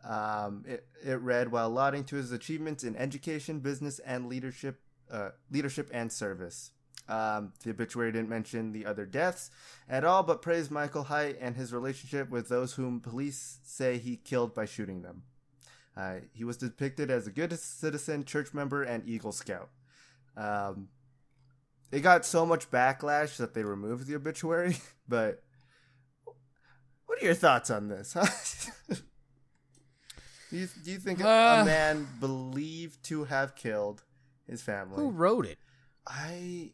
[0.03, 5.29] Um, it, it read while lauding to his achievements in education, business, and leadership, uh,
[5.49, 6.71] leadership and service.
[7.07, 9.51] Um, the obituary didn't mention the other deaths
[9.87, 14.15] at all, but praised Michael Haight and his relationship with those whom police say he
[14.17, 15.21] killed by shooting them.
[15.95, 19.69] Uh, he was depicted as a good citizen, church member, and Eagle Scout.
[20.35, 20.87] Um,
[21.91, 25.43] it got so much backlash that they removed the obituary, but
[27.05, 28.13] what are your thoughts on this?
[28.13, 28.25] Huh?
[30.49, 31.61] do, you, do you think a- Uh.
[31.61, 34.03] a man believed to have killed
[34.47, 34.95] his family?
[34.97, 35.59] Who wrote it?
[36.07, 36.73] I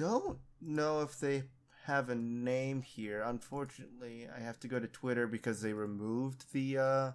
[0.00, 1.44] don't know if they
[1.86, 3.22] have a name here.
[3.22, 7.10] Unfortunately, I have to go to Twitter because they removed the uh,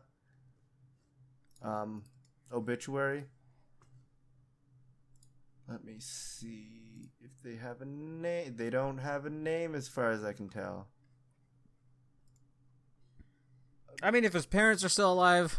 [1.61, 2.03] um,
[2.51, 3.25] obituary.
[5.67, 8.55] Let me see if they have a name.
[8.55, 10.87] They don't have a name as far as I can tell.
[14.03, 15.57] I mean, if his parents are still alive,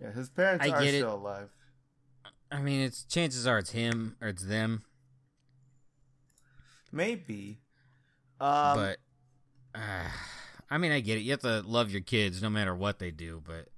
[0.00, 0.98] Yeah, his parents I are get it.
[0.98, 1.50] still alive.
[2.50, 4.82] I mean, it's chances are it's him or it's them.
[6.92, 7.60] Maybe.
[8.40, 8.96] Um, but
[9.74, 10.08] uh,
[10.70, 11.22] I mean, I get it.
[11.22, 13.42] You have to love your kids no matter what they do.
[13.46, 13.68] But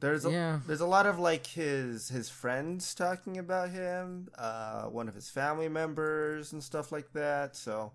[0.00, 0.60] There's a, Yeah.
[0.66, 5.28] there's a lot of like his his friends talking about him, uh, one of his
[5.30, 7.54] family members and stuff like that.
[7.56, 7.92] So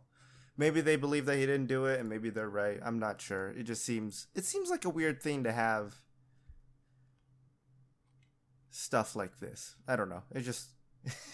[0.58, 2.80] maybe they believe that he didn't do it, and maybe they're right.
[2.84, 3.50] I'm not sure.
[3.50, 5.96] It just seems it seems like a weird thing to have
[8.70, 9.76] stuff like this.
[9.88, 10.24] I don't know.
[10.32, 10.68] It just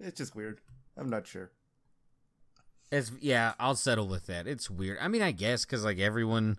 [0.00, 0.60] it's just weird.
[0.96, 1.50] I'm not sure.
[2.90, 4.46] It's yeah, I'll settle with that.
[4.46, 4.98] It's weird.
[5.00, 6.58] I mean, I guess because like everyone,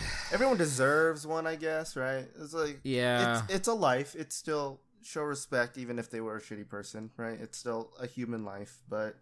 [0.32, 1.96] Everyone deserves one, I guess.
[1.96, 2.26] Right?
[2.40, 4.14] It's like yeah, it's it's a life.
[4.14, 7.38] It's still show respect, even if they were a shitty person, right?
[7.40, 9.16] It's still a human life, but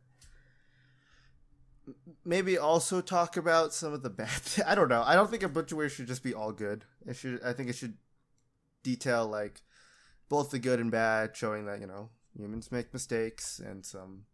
[2.25, 4.43] maybe also talk about some of the bad.
[4.67, 5.03] I don't know.
[5.05, 6.85] I don't think obituary should just be all good.
[7.07, 7.43] It should.
[7.45, 7.95] I think it should
[8.83, 9.63] detail like
[10.29, 14.25] both the good and bad, showing that you know humans make mistakes and some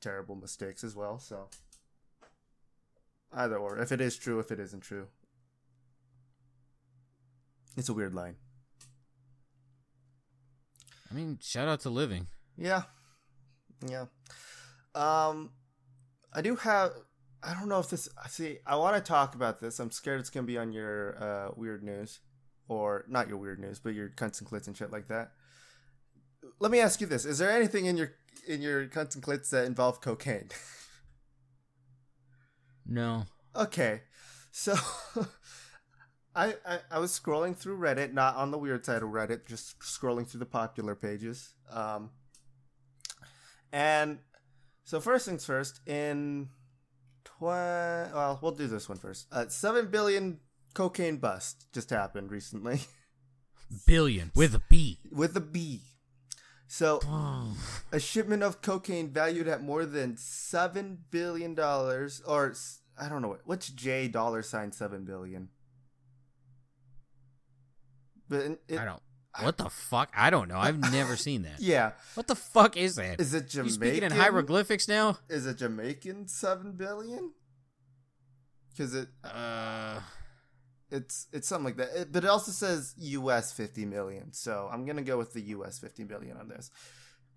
[0.00, 1.18] terrible mistakes as well.
[1.18, 1.48] So
[3.32, 5.06] either or, if it is true, if it isn't true,
[7.76, 8.36] it's a weird line.
[11.10, 12.26] I mean, shout out to living.
[12.56, 12.82] Yeah.
[13.86, 14.06] Yeah.
[14.94, 15.50] Um
[16.32, 16.92] I do have
[17.42, 19.78] I don't know if this see I want to talk about this.
[19.78, 22.20] I'm scared it's going to be on your uh weird news
[22.68, 25.32] or not your weird news, but your cunts and clits and shit like that.
[26.60, 27.24] Let me ask you this.
[27.24, 28.12] Is there anything in your
[28.46, 30.48] in your cunts and clits that involve cocaine?
[32.86, 33.24] No,
[33.56, 34.02] Okay,
[34.52, 34.74] so
[36.34, 39.78] I, I I was scrolling through Reddit, not on the weird side of Reddit, just
[39.80, 41.54] scrolling through the popular pages.
[41.70, 42.10] Um,
[43.72, 44.18] and
[44.84, 46.48] so first things first, in
[47.24, 49.26] tw- well, we'll do this one first.
[49.32, 50.38] Uh, Seven billion
[50.74, 52.80] cocaine bust just happened recently
[53.86, 54.98] billion with a B.
[55.10, 55.82] with a B.
[56.70, 57.00] So
[57.90, 62.54] a shipment of cocaine valued at more than seven billion dollars, or
[63.00, 65.48] I don't know what what's J dollar sign seven billion.
[68.28, 69.02] But it, I don't.
[69.40, 70.10] What the fuck?
[70.16, 70.58] I don't know.
[70.58, 71.60] I've never seen that.
[71.60, 73.20] Yeah, What the fuck is that?
[73.20, 73.66] is it Jamaican?
[73.68, 75.18] you speaking in hieroglyphics now?
[75.28, 77.32] Is it Jamaican seven billion?
[78.70, 80.00] Because it Uh,
[80.90, 81.88] it's it's something like that.
[82.00, 83.52] It, but it also says U.S.
[83.52, 85.78] fifty million, so I'm gonna go with the U.S.
[85.78, 86.70] fifty million on this.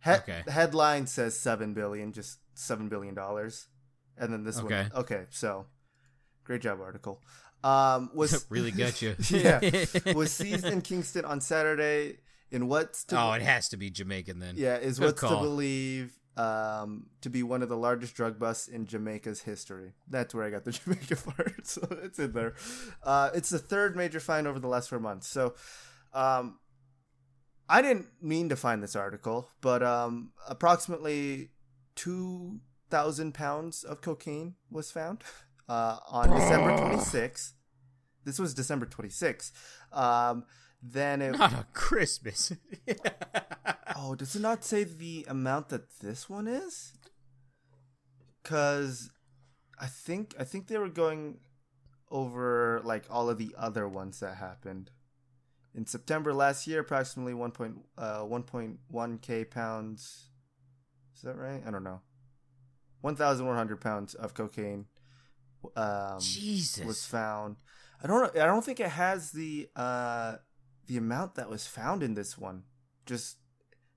[0.04, 0.44] He- Okay.
[0.48, 3.68] Headline says seven billion, just seven billion dollars,
[4.18, 4.84] and then this Okay.
[4.84, 4.92] one.
[5.02, 5.68] Okay, so
[6.44, 7.22] great job, article.
[7.64, 9.16] Um, was really got you.
[9.30, 9.60] yeah,
[10.16, 12.18] was seized in Kingston on Saturday
[12.50, 14.56] in what's to oh, it has to be Jamaican then.
[14.58, 18.68] yeah is Good what's to believe um, to be one of the largest drug busts
[18.68, 19.94] in Jamaica's history.
[20.10, 22.56] That's where I got the Jamaica part, so it's in there.
[23.04, 25.28] Uh, it's the third major find over the last four months.
[25.28, 25.54] So,
[26.14, 26.58] um,
[27.70, 31.52] I didn't mean to find this article, but um, approximately
[31.96, 35.24] two thousand pounds of cocaine was found
[35.70, 37.54] uh, on December twenty sixth.
[38.26, 39.54] This was December twenty sixth.
[39.94, 40.46] Um,
[40.82, 42.54] then it Not a Christmas.
[44.04, 46.94] Oh, does it not say the amount that this one is?
[48.44, 49.12] Cause
[49.80, 51.38] I think I think they were going
[52.10, 54.90] over like all of the other ones that happened.
[55.76, 57.52] In September last year, approximately 1.
[57.52, 60.30] Point, uh, 1.1 k pounds.
[61.16, 61.62] Is that right?
[61.66, 62.02] I don't know.
[63.02, 64.86] 1,100 pounds of cocaine
[65.76, 66.86] um, Jesus.
[66.86, 67.58] was found.
[68.04, 68.42] I don't know.
[68.42, 70.38] I don't think it has the uh,
[70.88, 72.64] the amount that was found in this one.
[73.06, 73.38] Just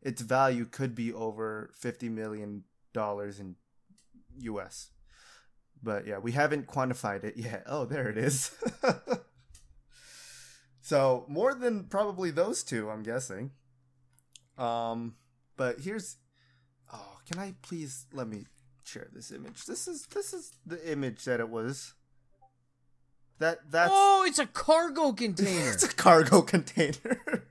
[0.03, 3.57] its value could be over fifty million dollars in
[4.39, 4.91] U.S.
[5.83, 7.65] But yeah, we haven't quantified it yet.
[7.69, 8.51] Oh, there it is.
[10.81, 13.51] so more than probably those two, I'm guessing.
[14.57, 15.17] Um,
[15.57, 16.17] but here's.
[16.93, 18.47] Oh, can I please let me
[18.85, 19.65] share this image?
[19.67, 21.95] This is this is the image that it was.
[23.39, 25.71] That that's oh, it's a cargo container.
[25.73, 27.21] it's a cargo container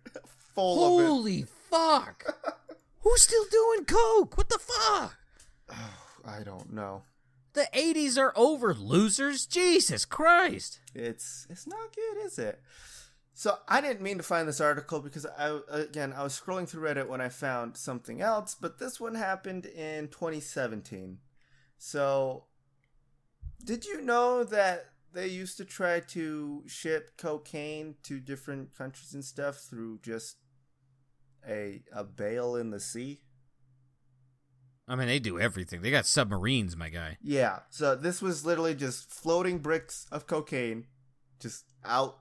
[0.55, 1.05] full.
[1.05, 2.57] Holy fuck.
[3.01, 4.37] Who's still doing coke?
[4.37, 5.17] What the fuck?
[5.69, 5.75] Oh,
[6.25, 7.03] I don't know.
[7.53, 9.45] The 80s are over, losers.
[9.45, 10.79] Jesus Christ.
[10.95, 12.61] It's it's not good, is it?
[13.35, 16.87] So I didn't mean to find this article because I again I was scrolling through
[16.87, 21.17] Reddit when I found something else, but this one happened in 2017.
[21.77, 22.45] So
[23.63, 29.23] did you know that they used to try to ship cocaine to different countries and
[29.23, 30.37] stuff through just
[31.47, 33.21] a a bale in the sea?
[34.87, 35.81] I mean, they do everything.
[35.81, 37.17] They got submarines, my guy.
[37.21, 37.59] Yeah.
[37.69, 40.87] So this was literally just floating bricks of cocaine
[41.39, 42.19] just out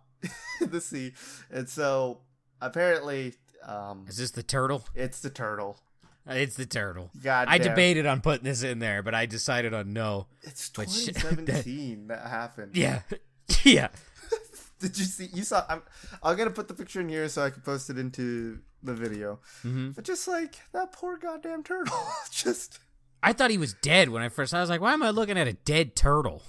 [0.60, 1.12] in the sea.
[1.50, 2.20] And so
[2.60, 4.84] apparently um Is this the turtle?
[4.94, 5.80] it's the turtle.
[6.26, 7.10] It's the turtle.
[7.22, 10.26] God I debated on putting this in there, but I decided on no.
[10.42, 12.76] It's but 2017 that happened.
[12.76, 13.00] Yeah.
[13.64, 13.88] yeah.
[14.78, 15.82] Did you see you saw I'm
[16.22, 18.94] I'm going to put the picture in here so I can post it into the
[18.94, 19.40] video.
[19.62, 21.96] hmm But just like that poor goddamn turtle
[22.30, 22.80] just
[23.24, 24.52] I thought he was dead when I first.
[24.52, 26.42] I was like, "Why am I looking at a dead turtle?"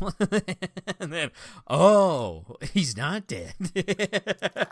[1.00, 1.30] and then,
[1.70, 3.54] oh, he's not dead.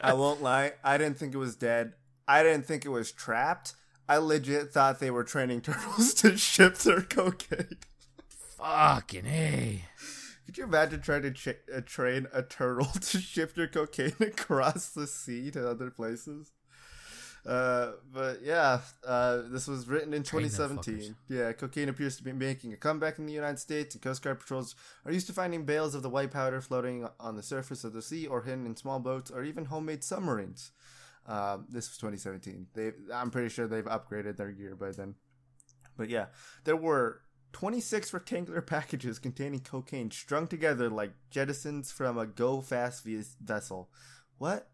[0.02, 0.74] I won't lie.
[0.84, 1.94] I didn't think it was dead.
[2.28, 3.76] I didn't think it was trapped.
[4.08, 7.78] I legit thought they were training turtles to ship their cocaine.
[8.58, 9.86] Fucking hey.
[10.46, 14.90] Could you imagine trying to ch- uh, train a turtle to ship your cocaine across
[14.90, 16.52] the sea to other places?
[17.46, 21.16] Uh, but yeah, uh, this was written in 2017.
[21.28, 24.40] Yeah, cocaine appears to be making a comeback in the United States, and Coast Guard
[24.40, 27.94] patrols are used to finding bales of the white powder floating on the surface of
[27.94, 30.72] the sea or hidden in small boats or even homemade submarines.
[31.28, 32.68] Um, this was 2017.
[32.74, 35.16] They, I'm pretty sure they've upgraded their gear by then.
[35.98, 36.28] But yeah,
[36.64, 37.22] there were
[37.54, 43.06] 26 rectangular packages containing cocaine strung together like jettisons from a go fast
[43.42, 43.90] vessel.
[44.38, 44.70] What?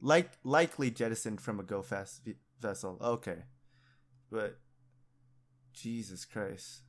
[0.00, 2.98] Like likely jettisoned from a go fast v- vessel.
[3.00, 3.44] Okay.
[4.30, 4.58] But
[5.72, 6.82] Jesus Christ.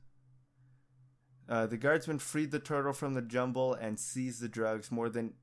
[1.48, 5.34] Uh, the guardsmen freed the turtle from the jumble and seized the drugs, more than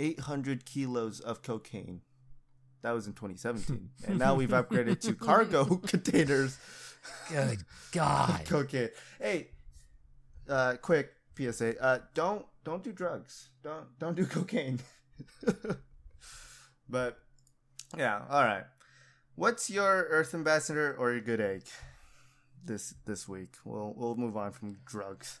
[0.00, 2.00] 800 kilos of cocaine.
[2.82, 3.90] That was in 2017.
[4.08, 6.58] and now we've upgraded to cargo containers
[7.28, 7.58] Good
[7.92, 8.44] God.
[8.46, 8.88] cocaine.
[9.20, 9.48] Hey,
[10.48, 11.78] uh, quick PSA.
[11.80, 13.50] Uh, don't don't do drugs.
[13.62, 14.80] Don't don't do cocaine.
[16.88, 17.18] but
[17.96, 18.64] yeah, all right.
[19.34, 21.62] What's your Earth Ambassador or your good egg
[22.64, 23.54] this this week?
[23.64, 25.40] We'll we'll move on from drugs.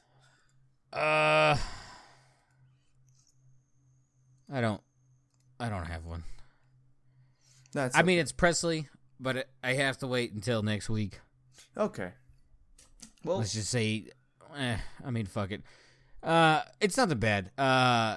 [0.92, 1.56] Uh,
[4.52, 4.80] I don't.
[5.58, 6.24] I don't have one.
[7.72, 8.88] That's I mean, it's Presley,
[9.20, 11.20] but it, I have to wait until next week.
[11.76, 12.12] okay.
[13.24, 14.06] Well, Let's just say,
[14.56, 15.62] eh, I mean, fuck it.
[16.22, 17.50] Uh, it's nothing bad.
[17.58, 18.16] Uh,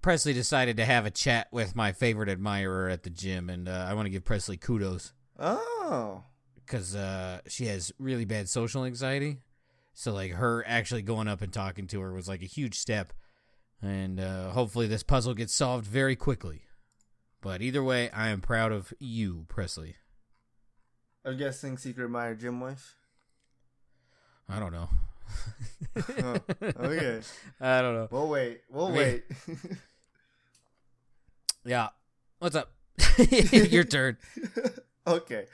[0.00, 3.86] Presley decided to have a chat with my favorite admirer at the gym, and uh,
[3.88, 6.24] I want to give Presley kudos Oh.
[6.64, 9.38] because uh, she has really bad social anxiety.
[9.92, 13.12] So like her actually going up and talking to her was like a huge step,
[13.82, 16.62] and uh, hopefully this puzzle gets solved very quickly.
[17.40, 19.96] But either way, I am proud of you, Presley.
[21.24, 22.96] I'm guessing Secret Admirer gym wife.
[24.48, 24.88] I don't know.
[25.96, 27.20] Oh, okay.
[27.60, 28.08] I don't know.
[28.10, 28.60] We'll wait.
[28.70, 29.24] We'll wait.
[31.66, 31.88] Yeah.
[32.38, 32.70] What's up?
[33.50, 34.18] Your turn.
[35.04, 35.46] okay.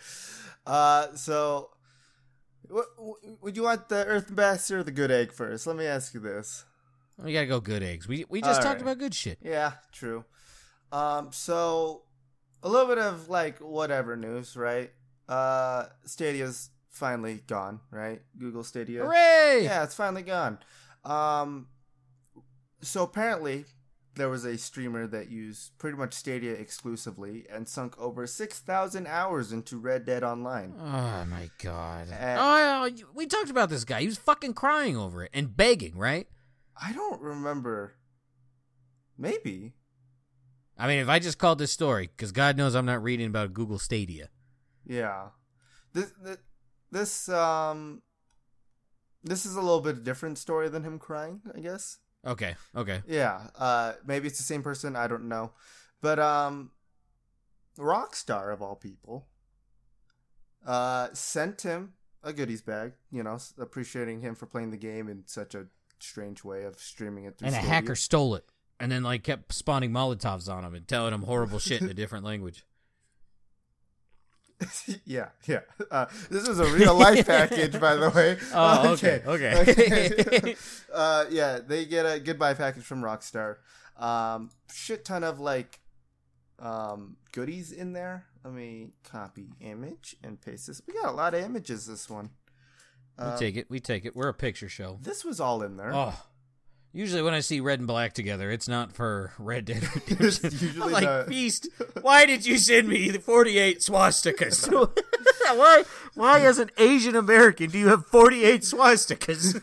[0.66, 1.70] Uh, so,
[2.68, 2.86] what,
[3.40, 5.66] would you want the Earth Bastard or the Good Egg first?
[5.66, 6.66] Let me ask you this.
[7.18, 8.08] We gotta go good eggs.
[8.08, 8.92] We we just All talked right.
[8.92, 9.38] about good shit.
[9.42, 10.24] Yeah, true.
[10.90, 12.02] Um, so
[12.62, 14.90] a little bit of like whatever news, right?
[15.28, 18.22] Uh, Stadia's finally gone, right?
[18.38, 19.02] Google Stadia.
[19.02, 19.60] Hooray!
[19.64, 20.58] Yeah, it's finally gone.
[21.04, 21.68] Um,
[22.82, 23.64] so apparently
[24.14, 29.06] there was a streamer that used pretty much Stadia exclusively and sunk over six thousand
[29.06, 30.74] hours into Red Dead Online.
[30.78, 32.08] Oh my god.
[32.10, 34.00] Uh, oh, we talked about this guy.
[34.00, 36.26] He was fucking crying over it and begging, right?
[36.80, 37.94] I don't remember.
[39.18, 39.74] Maybe.
[40.78, 43.52] I mean, if I just called this story, because God knows I'm not reading about
[43.52, 44.28] Google Stadia.
[44.86, 45.28] Yeah.
[45.92, 46.38] This, this
[46.90, 48.02] this um
[49.22, 51.98] this is a little bit different story than him crying, I guess.
[52.26, 53.02] Okay, okay.
[53.06, 53.48] Yeah.
[53.56, 55.52] Uh maybe it's the same person, I don't know.
[56.00, 56.70] But um
[57.78, 59.28] Rockstar of all people
[60.66, 65.24] uh sent him a goodies bag, you know, appreciating him for playing the game in
[65.26, 65.66] such a
[66.02, 67.74] strange way of streaming it through And a Stadia.
[67.74, 68.44] hacker stole it,
[68.80, 71.94] and then like kept spawning Molotovs on him and telling him horrible shit in a
[71.94, 72.64] different language.
[75.04, 75.60] yeah, yeah.
[75.90, 78.38] Uh, this is a real life package, by the way.
[78.54, 80.54] Oh, okay, okay.
[80.92, 83.56] uh, yeah, they get a goodbye package from Rockstar.
[83.96, 85.80] Um, shit ton of like
[86.58, 88.26] um, goodies in there.
[88.44, 90.82] Let me copy image and paste this.
[90.86, 92.30] We got a lot of images this one.
[93.18, 93.66] We Uh, take it.
[93.70, 94.16] We take it.
[94.16, 94.98] We're a picture show.
[95.02, 95.92] this was all in there.
[95.94, 96.14] Oh.
[96.94, 100.50] Usually when I see red and black together, it's not for Red Dead Redemption.
[100.52, 101.68] usually I'm like, the- Beast,
[102.02, 104.70] why did you send me the 48 swastikas?
[105.56, 109.54] why, why as an Asian American do you have 48 swastikas?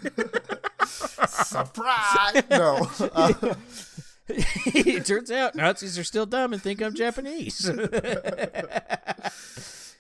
[1.29, 2.43] Surprise!
[2.49, 2.89] no.
[3.13, 3.53] Uh,
[4.27, 7.69] it turns out Nazis are still dumb and think I'm Japanese.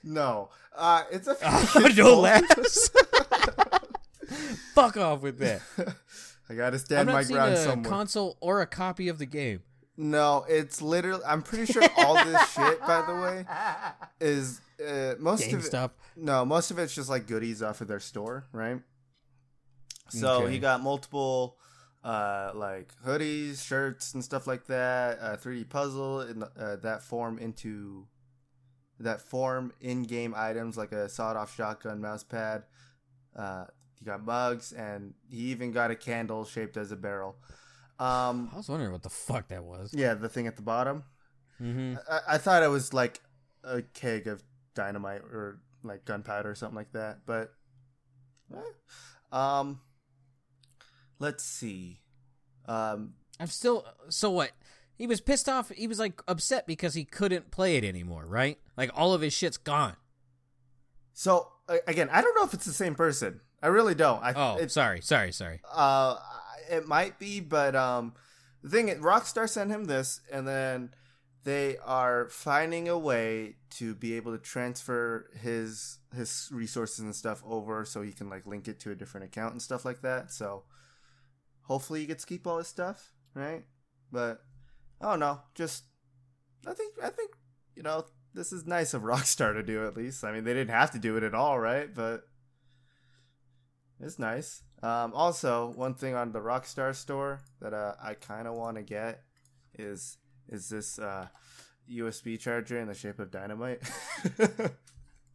[0.03, 0.49] no.
[0.75, 2.89] Uh, it's a Oh, no laughs.
[4.81, 5.61] Fuck off with that.
[6.49, 7.89] I gotta stand my ground a somewhere.
[7.89, 9.61] console or a copy of the game.
[9.97, 11.23] No, it's literally.
[11.27, 13.45] I'm pretty sure all this shit, by the way,
[14.19, 15.71] is uh, most of it.
[15.71, 15.91] GameStop.
[16.15, 18.79] No, most of it's just like goodies off of their store, right?
[20.09, 20.53] So Okay.
[20.53, 21.57] he got multiple,
[22.03, 25.19] uh, like hoodies, shirts, and stuff like that.
[25.21, 28.07] A 3D puzzle in uh, that form into
[29.01, 32.63] that form in-game items like a sawed-off shotgun, mouse pad.
[33.35, 33.65] Uh,
[33.99, 37.35] he got mugs, and he even got a candle shaped as a barrel.
[37.99, 39.93] Um, I was wondering what the fuck that was.
[39.93, 41.03] yeah, the thing at the bottom.
[41.61, 41.95] Mm-hmm.
[42.09, 43.19] I, I thought it was like
[43.63, 44.41] a keg of
[44.73, 47.19] dynamite or like gunpowder or something like that.
[47.25, 47.53] But,
[48.55, 49.37] eh.
[49.37, 49.81] um,
[51.19, 51.99] let's see.
[52.65, 53.85] Um, I'm still.
[54.07, 54.51] So what?
[54.95, 55.69] He was pissed off.
[55.69, 58.57] He was like upset because he couldn't play it anymore, right?
[58.77, 59.95] Like all of his shit's gone.
[61.13, 61.49] so
[61.87, 63.41] again, I don't know if it's the same person.
[63.61, 64.23] I really don't.
[64.23, 65.61] I, Oh, it's, sorry, sorry, sorry.
[65.71, 66.15] uh,
[66.69, 68.13] it might be, but um,
[68.63, 70.91] the thing is, Rockstar sent him this, and then
[71.43, 77.41] they are finding a way to be able to transfer his his resources and stuff
[77.45, 80.31] over, so he can like link it to a different account and stuff like that.
[80.31, 80.63] So
[81.63, 83.63] hopefully he gets to keep all his stuff, right?
[84.11, 84.41] But
[85.01, 85.41] I don't know.
[85.55, 85.83] Just
[86.67, 87.31] I think I think
[87.75, 90.23] you know this is nice of Rockstar to do at least.
[90.23, 91.93] I mean, they didn't have to do it at all, right?
[91.93, 92.23] But
[93.99, 94.63] it's nice.
[94.81, 98.83] Um, also, one thing on the Rockstar store that uh, I kind of want to
[98.83, 99.23] get
[99.77, 101.27] is is this uh,
[101.91, 103.81] USB charger in the shape of dynamite.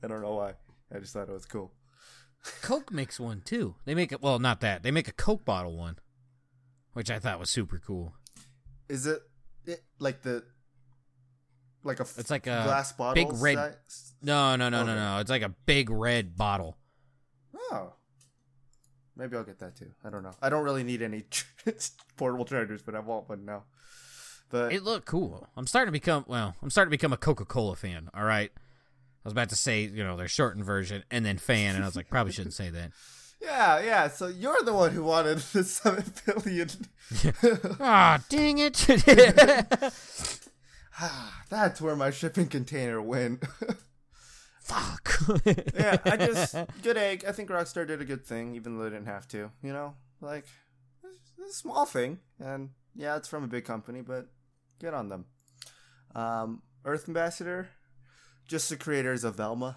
[0.03, 0.55] I don't know why.
[0.95, 1.73] I just thought it was cool.
[2.63, 3.77] Coke makes one too.
[3.85, 4.23] They make it.
[4.23, 4.83] Well, not that.
[4.83, 5.97] They make a Coke bottle one,
[6.93, 8.15] which I thought was super cool.
[8.89, 9.21] Is it,
[9.67, 10.45] it like the
[11.83, 13.15] like a f- It's like a glass bottle?
[13.15, 14.15] big red- size?
[14.23, 15.19] No, no, no, no, no.
[15.21, 16.77] It's like a big red bottle.
[17.57, 17.95] Oh,
[19.17, 19.91] maybe I'll get that too.
[20.05, 20.35] I don't know.
[20.43, 21.25] I don't really need any
[22.17, 23.65] portable chargers, but I want one now.
[24.51, 25.49] But It looked cool.
[25.57, 26.55] I'm starting to become well.
[26.63, 28.09] I'm starting to become a Coca Cola fan.
[28.15, 28.51] All right.
[28.55, 31.87] I was about to say, you know, their shortened version and then fan, and I
[31.87, 32.93] was like, probably shouldn't say that.
[33.41, 34.09] Yeah, yeah.
[34.09, 36.69] So you're the one who wanted the seven billion.
[37.79, 38.87] Ah, dang it!
[41.51, 43.43] That's where my shipping container went.
[44.65, 45.21] Fuck.
[45.75, 47.23] yeah, I just good egg.
[47.29, 49.51] I think Rockstar did a good thing, even though they didn't have to.
[49.63, 50.47] You know, like
[51.39, 54.29] it's a small thing, and yeah, it's from a big company, but
[54.81, 55.27] good on them.
[56.15, 57.69] Um, Earth Ambassador,
[58.49, 59.77] just the creators of Velma.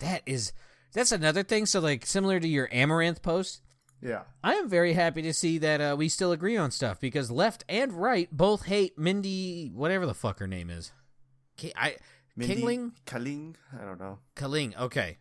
[0.00, 0.52] that is
[0.92, 1.64] that's another thing.
[1.64, 3.62] So like similar to your Amaranth post,
[4.02, 7.30] yeah, I am very happy to see that uh, we still agree on stuff because
[7.30, 10.92] left and right both hate Mindy, whatever the fuck her name is.
[11.76, 11.96] I
[12.36, 13.54] Mindy Kingling Kaling.
[13.78, 14.18] I don't know.
[14.36, 14.76] Kaling.
[14.78, 15.18] Okay,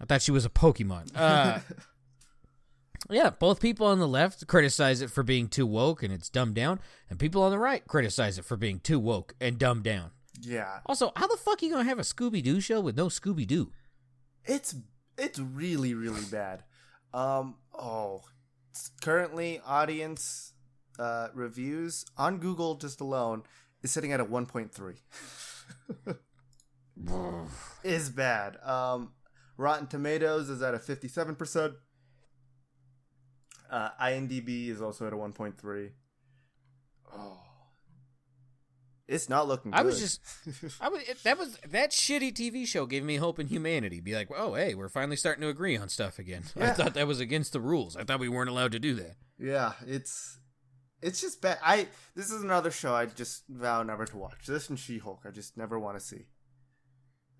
[0.00, 1.10] I thought she was a Pokemon.
[1.14, 1.60] Uh,
[3.10, 6.54] yeah, both people on the left criticize it for being too woke and it's dumbed
[6.54, 10.10] down, and people on the right criticize it for being too woke and dumbed down.
[10.42, 13.06] Yeah, Also, how the fuck are you gonna have a Scooby Doo show with no
[13.08, 13.72] Scooby Doo?
[14.44, 14.74] it's
[15.18, 16.64] it's really really bad.
[17.12, 18.22] Um, oh,
[19.02, 20.54] currently audience
[20.98, 23.42] uh, reviews on Google just alone
[23.82, 24.96] is sitting at a one point three.
[27.84, 28.56] is bad.
[28.64, 29.12] Um,
[29.56, 31.74] Rotten Tomatoes is at a fifty seven percent.
[33.70, 35.90] Uh, IMDb is also at a one point three.
[37.14, 37.38] Oh,
[39.06, 39.72] it's not looking.
[39.72, 39.78] Good.
[39.78, 40.20] I was just,
[40.80, 44.00] I was that was that shitty TV show gave me hope in humanity.
[44.00, 46.44] Be like, oh hey, we're finally starting to agree on stuff again.
[46.58, 47.96] I thought that was against the rules.
[47.96, 49.16] I thought we weren't allowed to do that.
[49.38, 50.38] Yeah, it's
[51.02, 51.58] it's just bad.
[51.64, 54.46] I this is another show I just vow never to watch.
[54.46, 56.26] This and She Hulk, I just never want to see.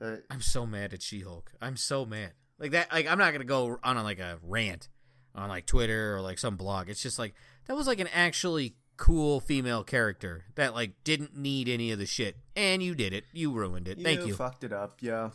[0.00, 1.52] Uh, I'm so mad at She Hulk.
[1.60, 2.32] I'm so mad.
[2.58, 2.92] Like that.
[2.92, 4.88] Like I'm not gonna go on a, like a rant
[5.34, 6.88] on like Twitter or like some blog.
[6.88, 7.34] It's just like
[7.66, 12.06] that was like an actually cool female character that like didn't need any of the
[12.06, 13.24] shit, and you did it.
[13.32, 13.98] You ruined it.
[14.02, 14.34] Thank you.
[14.34, 14.98] Fucked it up.
[15.00, 15.30] Yeah.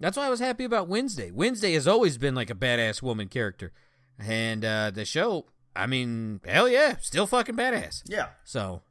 [0.00, 1.30] That's why I was happy about Wednesday.
[1.30, 3.72] Wednesday has always been like a badass woman character,
[4.18, 5.46] and uh the show.
[5.74, 8.02] I mean, hell yeah, still fucking badass.
[8.06, 8.28] Yeah.
[8.44, 8.82] So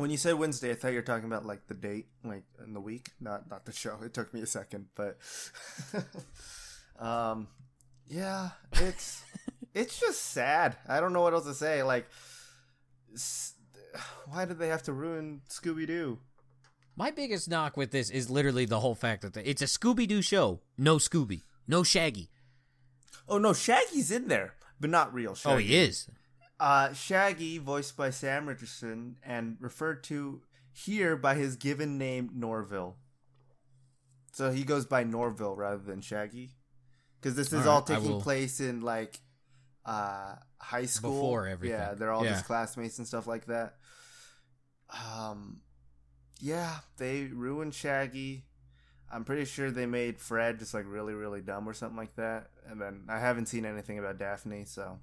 [0.00, 2.72] When you said Wednesday, I thought you were talking about like the date, like in
[2.72, 3.98] the week, not not the show.
[4.02, 5.18] It took me a second, but
[6.98, 7.48] um,
[8.08, 9.22] yeah, it's
[9.74, 10.76] it's just sad.
[10.88, 11.82] I don't know what else to say.
[11.82, 12.06] Like,
[13.14, 13.54] s-
[14.26, 16.18] why did they have to ruin Scooby Doo?
[16.96, 20.20] my biggest knock with this is literally the whole fact that it's a Scooby Doo
[20.22, 20.60] show.
[20.76, 22.30] No Scooby, no Shaggy.
[23.28, 25.54] Oh no, Shaggy's in there, but not real Shaggy.
[25.54, 26.08] Oh, he is.
[26.60, 30.42] Uh, Shaggy, voiced by Sam Richardson, and referred to
[30.72, 32.96] here by his given name Norville.
[34.32, 36.50] So he goes by Norville rather than Shaggy,
[37.18, 39.18] because this is All all right, taking place in like
[39.86, 41.12] uh, high school.
[41.12, 41.78] Before everything.
[41.78, 42.34] Yeah, they're all Yeah.
[42.34, 43.76] his classmates and stuff like that.
[44.90, 45.62] Um,
[46.40, 48.44] yeah, they ruined Shaggy.
[49.10, 52.50] I'm pretty sure they made Fred just like really, really dumb or something like that.
[52.68, 54.98] And then I haven't seen anything about Daphne, so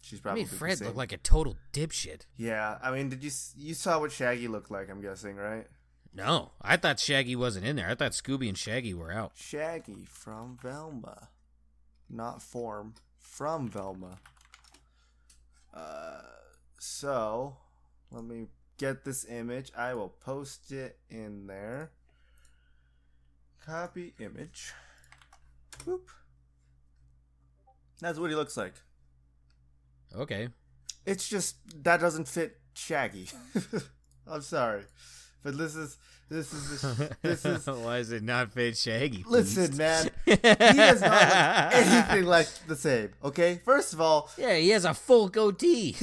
[0.00, 2.22] she's I probably mean, Fred looked like a total dipshit.
[2.36, 4.90] Yeah, I mean, did you you saw what Shaggy looked like?
[4.90, 5.66] I'm guessing, right?
[6.12, 7.88] No, I thought Shaggy wasn't in there.
[7.88, 9.32] I thought Scooby and Shaggy were out.
[9.36, 11.28] Shaggy from Velma,
[12.08, 14.18] not form from Velma.
[15.72, 16.22] Uh,
[16.78, 17.56] so
[18.10, 19.70] let me get this image.
[19.76, 21.92] I will post it in there.
[23.64, 24.72] Copy image.
[25.86, 26.08] Boop.
[28.00, 28.74] That's what he looks like.
[30.16, 30.48] Okay.
[31.06, 33.28] It's just that doesn't fit Shaggy.
[34.26, 34.82] I'm sorry,
[35.42, 35.96] but this is
[36.28, 36.80] this is
[37.22, 39.24] this is Why is it not fit Shaggy?
[39.26, 43.10] Listen, man, he does not look anything like the same.
[43.24, 45.96] Okay, first of all, Yeah, he has a full goatee.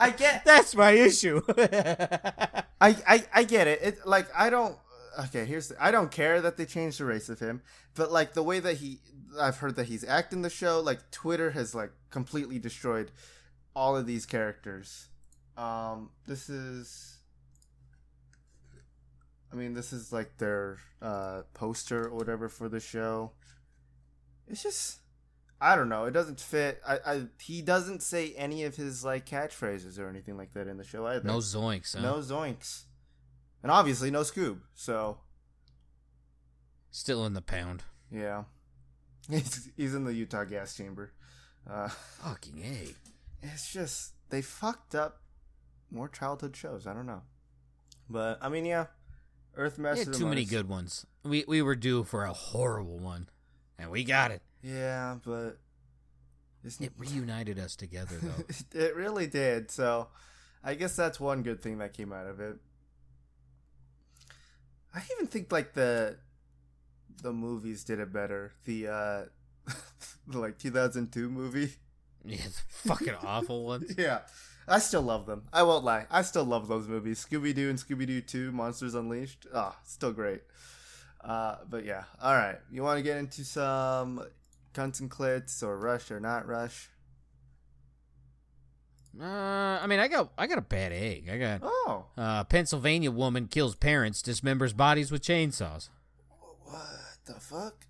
[0.00, 1.42] I get, That's my issue.
[2.80, 3.82] I, I, I get it.
[3.82, 4.76] It like I don't.
[5.18, 7.60] Okay, here's the, I don't care that they changed the race of him,
[7.94, 9.00] but like the way that he,
[9.40, 10.80] I've heard that he's acting the show.
[10.80, 13.10] Like Twitter has like completely destroyed
[13.74, 15.08] all of these characters.
[15.56, 17.16] Um, this is.
[19.52, 23.32] I mean, this is like their uh, poster or whatever for the show.
[24.46, 24.98] It's just,
[25.60, 26.04] I don't know.
[26.04, 26.80] It doesn't fit.
[26.86, 30.76] I, I he doesn't say any of his like catchphrases or anything like that in
[30.76, 31.26] the show either.
[31.26, 31.96] no zoinks.
[31.96, 32.02] Huh?
[32.02, 32.84] No zoinks.
[33.62, 34.58] And obviously no Scoob.
[34.74, 35.18] So,
[36.90, 37.84] Still in the pound.
[38.10, 38.44] yeah.
[39.30, 41.12] He's, he's in the Utah gas chamber.
[41.70, 41.88] Uh,
[42.22, 42.94] Fucking a.
[43.46, 45.20] it's just, they fucked up
[45.90, 46.86] more childhood shows.
[46.86, 47.20] I don't know.
[48.08, 48.86] But, I mean, yeah.
[49.54, 51.06] Earth Master too many Mars- good ones.
[51.24, 53.28] We we were due for a horrible one,
[53.78, 54.40] and we got it.
[54.62, 55.58] Yeah, but.
[56.80, 58.44] It reunited us together, though.
[58.80, 59.70] it really did.
[59.70, 60.08] So,
[60.64, 62.56] I guess that's one good thing that came out of it.
[64.98, 66.16] I even think like the
[67.22, 68.52] the movies did it better.
[68.64, 69.22] The uh
[70.26, 71.72] the, like 2002 movie.
[72.24, 73.94] Yeah, the fucking awful ones.
[73.96, 74.20] Yeah.
[74.66, 75.44] I still love them.
[75.52, 76.06] I won't lie.
[76.10, 77.24] I still love those movies.
[77.24, 79.46] Scooby Doo and Scooby Doo 2, Monsters Unleashed.
[79.54, 80.42] Ah, oh, still great.
[81.24, 82.04] Uh, but yeah.
[82.20, 82.58] All right.
[82.70, 84.22] You want to get into some
[84.74, 86.90] cunts and clits or rush or not rush?
[89.20, 89.24] Uh,
[89.82, 91.28] I mean, I got I got a bad egg.
[91.30, 92.06] I got Oh.
[92.16, 95.88] uh, Pennsylvania woman kills parents, dismembers bodies with chainsaws.
[96.64, 96.84] What
[97.24, 97.86] the fuck?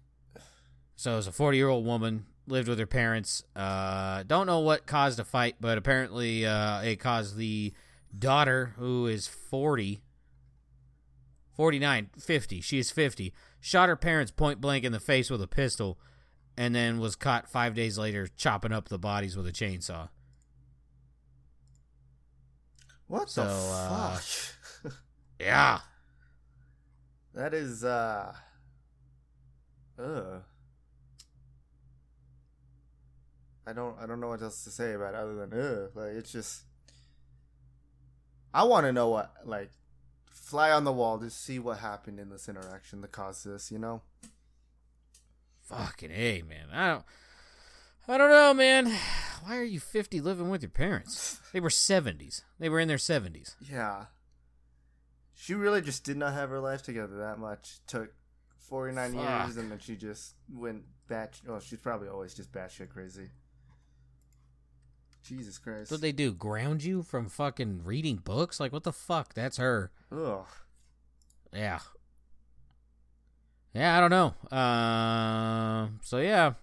[0.97, 3.45] So it's a 40 year old woman lived with her parents.
[3.55, 7.73] Uh, don't know what caused a fight, but apparently uh, it caused the
[8.19, 10.01] daughter, who is 40,
[11.55, 15.47] 49, 50, she is 50, shot her parents point blank in the face with a
[15.49, 15.99] pistol,
[16.57, 20.09] and then was caught five days later chopping up the bodies with a chainsaw.
[23.09, 24.93] What So, the uh, fuck?
[25.41, 25.81] Yeah.
[27.35, 28.33] that is uh
[29.99, 30.43] Ugh.
[33.67, 35.91] I don't I don't know what else to say about it other than ugh.
[35.95, 36.63] Like it's just
[38.55, 39.71] I wanna know what like
[40.31, 43.79] fly on the wall to see what happened in this interaction that caused this, you
[43.79, 44.01] know?
[45.65, 46.69] Fucking A, man.
[46.73, 47.05] I don't.
[48.09, 48.87] I don't know, man.
[49.45, 51.41] Why are you 50 living with your parents?
[51.53, 52.43] They were 70s.
[52.59, 53.55] They were in their 70s.
[53.61, 54.07] Yeah.
[55.35, 57.79] She really just did not have her life together that much.
[57.87, 58.13] Took
[58.69, 59.47] 49 Fuck.
[59.47, 61.41] years and then she just went bat.
[61.49, 63.29] Oh, she's probably always just batshit crazy.
[65.23, 65.91] Jesus Christ.
[65.91, 66.33] What they do?
[66.33, 68.59] Ground you from fucking reading books?
[68.59, 69.35] Like what the fuck?
[69.35, 69.91] That's her.
[70.11, 70.47] Ugh.
[71.53, 71.81] Yeah.
[73.75, 74.57] Yeah, I don't know.
[74.57, 76.55] Uh, so yeah.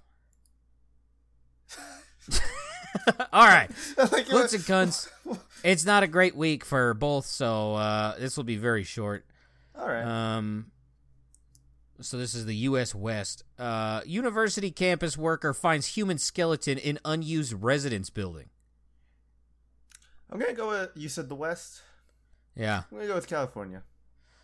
[3.34, 3.70] All right.
[3.98, 5.10] like, and cunts.
[5.64, 9.26] It's not a great week for both, so uh, this will be very short.
[9.76, 10.04] All right.
[10.04, 10.68] Um,
[12.02, 12.94] so this is the U.S.
[12.94, 13.44] West.
[13.58, 18.50] Uh, university campus worker finds human skeleton in unused residence building.
[20.30, 21.82] I'm gonna go with you said the West.
[22.56, 23.82] Yeah, I'm gonna go with California.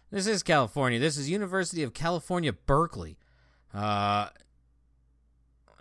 [0.10, 1.00] this is California.
[1.00, 3.18] This is University of California, Berkeley.
[3.74, 4.30] Uh,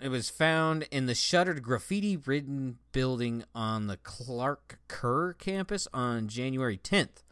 [0.02, 6.78] it was found in the shuttered graffiti-ridden building on the Clark Kerr campus on January
[6.78, 7.22] 10th,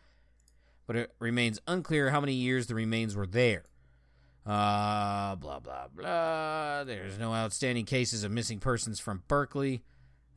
[0.87, 3.65] but it remains unclear how many years the remains were there.
[4.47, 6.83] Uh, blah blah blah.
[6.85, 9.83] There's no outstanding cases of missing persons from Berkeley.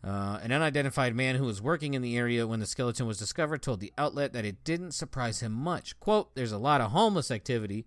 [0.03, 3.61] Uh, an unidentified man who was working in the area when the skeleton was discovered
[3.61, 5.97] told the outlet that it didn't surprise him much.
[6.01, 7.85] "Quote: There's a lot of homeless activity,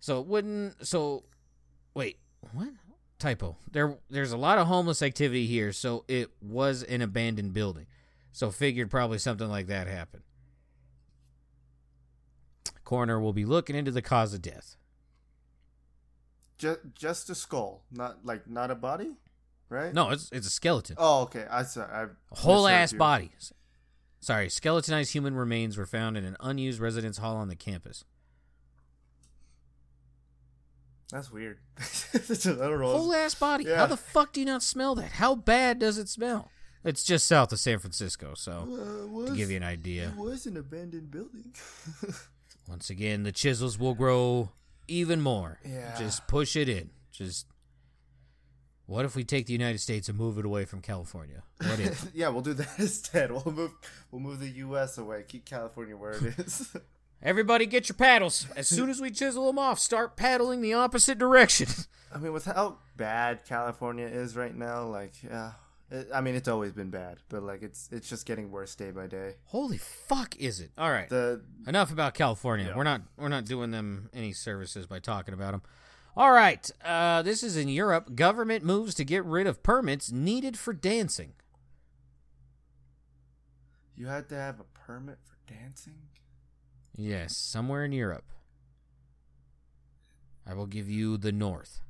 [0.00, 0.84] so it wouldn't.
[0.84, 1.24] So,
[1.94, 2.18] wait,
[2.52, 2.70] what?
[3.24, 3.56] Typo.
[3.72, 7.86] There, there's a lot of homeless activity here, so it was an abandoned building.
[8.32, 10.24] So figured probably something like that happened.
[12.84, 14.76] Coroner will be looking into the cause of death.
[16.58, 19.12] Just just a skull, not like not a body,
[19.70, 19.94] right?
[19.94, 20.96] No, it's it's a skeleton.
[20.98, 21.46] Oh, okay.
[21.50, 21.84] I saw.
[21.84, 22.98] I A whole ass you.
[22.98, 23.30] body.
[24.20, 28.04] Sorry, skeletonized human remains were found in an unused residence hall on the campus.
[31.10, 31.58] That's weird.
[31.78, 32.96] I don't know.
[32.96, 33.64] Whole ass body.
[33.64, 33.76] Yeah.
[33.76, 35.12] How the fuck do you not smell that?
[35.12, 36.50] How bad does it smell?
[36.84, 40.08] It's just south of San Francisco, so Uh, was, to give you an idea.
[40.08, 41.54] It was an abandoned building.
[42.68, 44.50] Once again, the chisels will grow
[44.88, 45.58] even more.
[45.64, 45.96] Yeah.
[45.98, 46.90] Just push it in.
[47.10, 47.46] Just
[48.86, 51.42] what if we take the United States and move it away from California?
[51.58, 52.06] What if?
[52.14, 53.30] yeah, we'll do that instead.
[53.30, 53.70] We'll move.
[54.10, 54.98] We'll move the U.S.
[54.98, 55.24] away.
[55.26, 56.76] Keep California where it is.
[57.24, 58.46] Everybody get your paddles.
[58.54, 61.68] As soon as we chisel them off, start paddling the opposite direction.
[62.14, 65.52] I mean, with how bad California is right now, like, yeah.
[65.90, 68.90] It, I mean, it's always been bad, but like, it's it's just getting worse day
[68.90, 69.34] by day.
[69.46, 70.70] Holy fuck is it?
[70.78, 71.08] All right.
[71.08, 72.66] The Enough about California.
[72.68, 72.76] Yeah.
[72.76, 75.62] We're not we're not doing them any services by talking about them.
[76.16, 76.70] All right.
[76.84, 78.14] Uh, this is in Europe.
[78.14, 81.32] Government moves to get rid of permits needed for dancing.
[83.96, 85.94] you had to have a permit for dancing.
[86.96, 88.24] Yes, somewhere in Europe.
[90.46, 91.80] I will give you the north.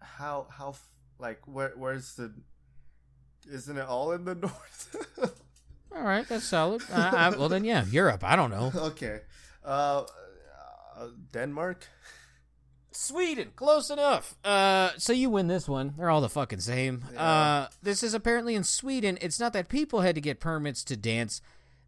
[0.00, 0.74] How how
[1.18, 2.32] like where where's the?
[3.50, 4.96] Isn't it all in the north?
[5.94, 6.82] All right, that's solid.
[6.92, 8.22] Uh, I, well then, yeah, Europe.
[8.22, 8.72] I don't know.
[8.90, 9.20] okay,
[9.64, 10.04] uh,
[10.96, 11.86] uh, Denmark.
[12.92, 14.34] Sweden, close enough.
[14.44, 15.94] Uh, so you win this one.
[15.96, 17.04] They're all the fucking same.
[17.14, 17.22] Yeah.
[17.22, 19.16] Uh, this is apparently in Sweden.
[19.20, 21.40] It's not that people had to get permits to dance.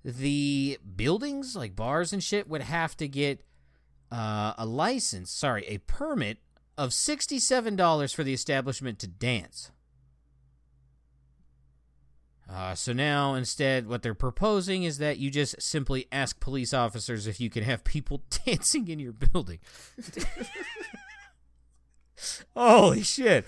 [0.05, 3.45] The buildings, like bars and shit, would have to get
[4.11, 5.31] uh, a license.
[5.31, 6.39] Sorry, a permit
[6.77, 9.71] of sixty-seven dollars for the establishment to dance.
[12.53, 17.27] Uh, so now, instead, what they're proposing is that you just simply ask police officers
[17.27, 19.59] if you can have people dancing in your building.
[22.55, 23.47] Holy shit.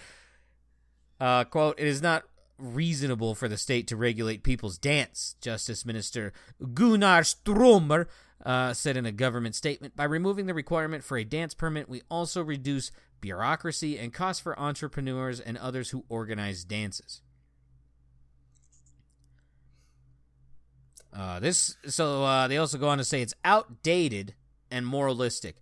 [1.21, 2.25] Uh, quote, it is not
[2.59, 6.33] reasonable for the state to regulate people's dance, Justice Minister
[6.73, 8.07] Gunnar Strömmer
[8.45, 9.97] uh, said in a government statement.
[9.97, 12.91] By removing the requirement for a dance permit, we also reduce
[13.21, 17.23] bureaucracy and costs for entrepreneurs and others who organize dances.
[21.13, 24.35] Uh, this so uh, they also go on to say it's outdated
[24.71, 25.57] and moralistic.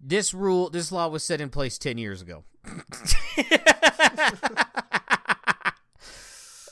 [0.00, 2.44] This rule, this law was set in place ten years ago.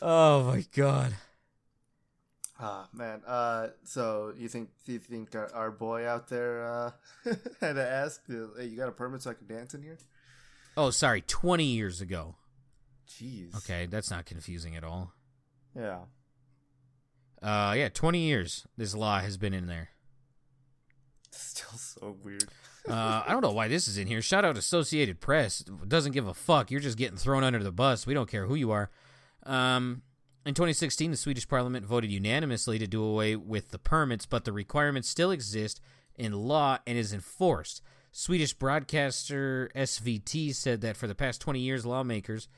[0.02, 1.14] oh my god.
[2.60, 3.22] Ah man.
[3.26, 6.90] Uh, so you think you think our, our boy out there uh,
[7.60, 9.98] had to ask, "Hey, you got a permit so I can dance in here?"
[10.76, 12.36] Oh, sorry, twenty years ago.
[13.08, 13.54] Jeez.
[13.56, 15.12] Okay, that's not confusing at all.
[15.76, 16.00] Yeah.
[17.42, 18.66] Uh, yeah, twenty years.
[18.76, 19.90] This law has been in there.
[21.30, 22.44] Still so weird.
[22.88, 24.20] Uh, I don't know why this is in here.
[24.22, 25.60] Shout out Associated Press.
[25.60, 26.70] Doesn't give a fuck.
[26.70, 28.06] You're just getting thrown under the bus.
[28.06, 28.90] We don't care who you are.
[29.44, 30.02] Um,
[30.44, 34.52] in 2016, the Swedish parliament voted unanimously to do away with the permits, but the
[34.52, 35.80] requirements still exist
[36.16, 37.82] in law and is enforced.
[38.10, 42.48] Swedish broadcaster SVT said that for the past 20 years, lawmakers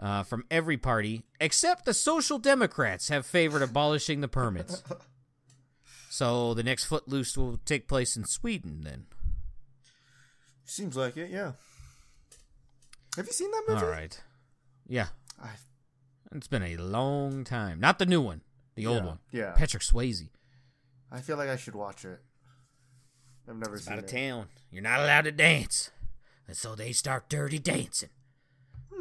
[0.00, 4.82] uh, from every party, except the Social Democrats, have favored abolishing the permits.
[6.10, 9.06] so the next Footloose will take place in Sweden then.
[10.64, 11.30] Seems like it.
[11.30, 11.52] Yeah.
[13.16, 13.84] Have you seen that movie?
[13.84, 14.20] All right.
[14.86, 15.06] Yeah.
[15.42, 15.50] I,
[16.34, 17.80] It's been a long time.
[17.80, 18.42] Not the new one,
[18.74, 19.18] the old Yeah, one.
[19.32, 19.52] yeah.
[19.52, 20.28] Patrick Swayze.
[21.10, 22.20] I feel like I should watch it.
[23.48, 23.96] I've never seen it.
[23.96, 24.08] Out of it.
[24.28, 24.46] town.
[24.70, 25.90] You're not allowed to dance.
[26.46, 28.10] And so they start dirty dancing.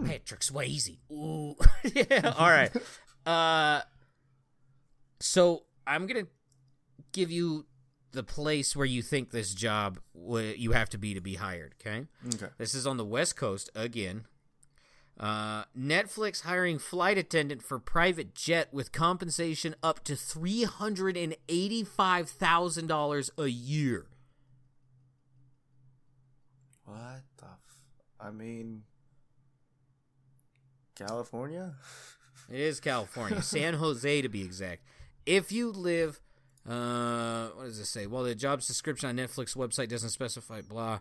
[0.06, 0.98] Patrick Swayze.
[1.12, 1.56] Ooh.
[1.94, 2.34] yeah.
[2.38, 2.72] All right.
[3.26, 3.82] Uh
[5.20, 6.32] so I'm going to
[7.12, 7.66] give you
[8.14, 11.76] the place where you think this job w- you have to be to be hired,
[11.82, 12.06] okay?
[12.36, 12.48] Okay.
[12.58, 14.26] This is on the West Coast again.
[15.20, 21.36] Uh, Netflix hiring flight attendant for private jet with compensation up to three hundred and
[21.50, 24.06] eighty-five thousand dollars a year.
[26.86, 27.46] What the?
[27.46, 27.80] F-
[28.20, 28.84] I mean,
[30.96, 31.74] California.
[32.50, 34.82] It is California, San Jose to be exact.
[35.26, 36.22] If you live,
[36.66, 38.08] uh, what does it say?
[38.08, 40.62] Well, the job's description on Netflix website doesn't specify.
[40.62, 41.00] Blah.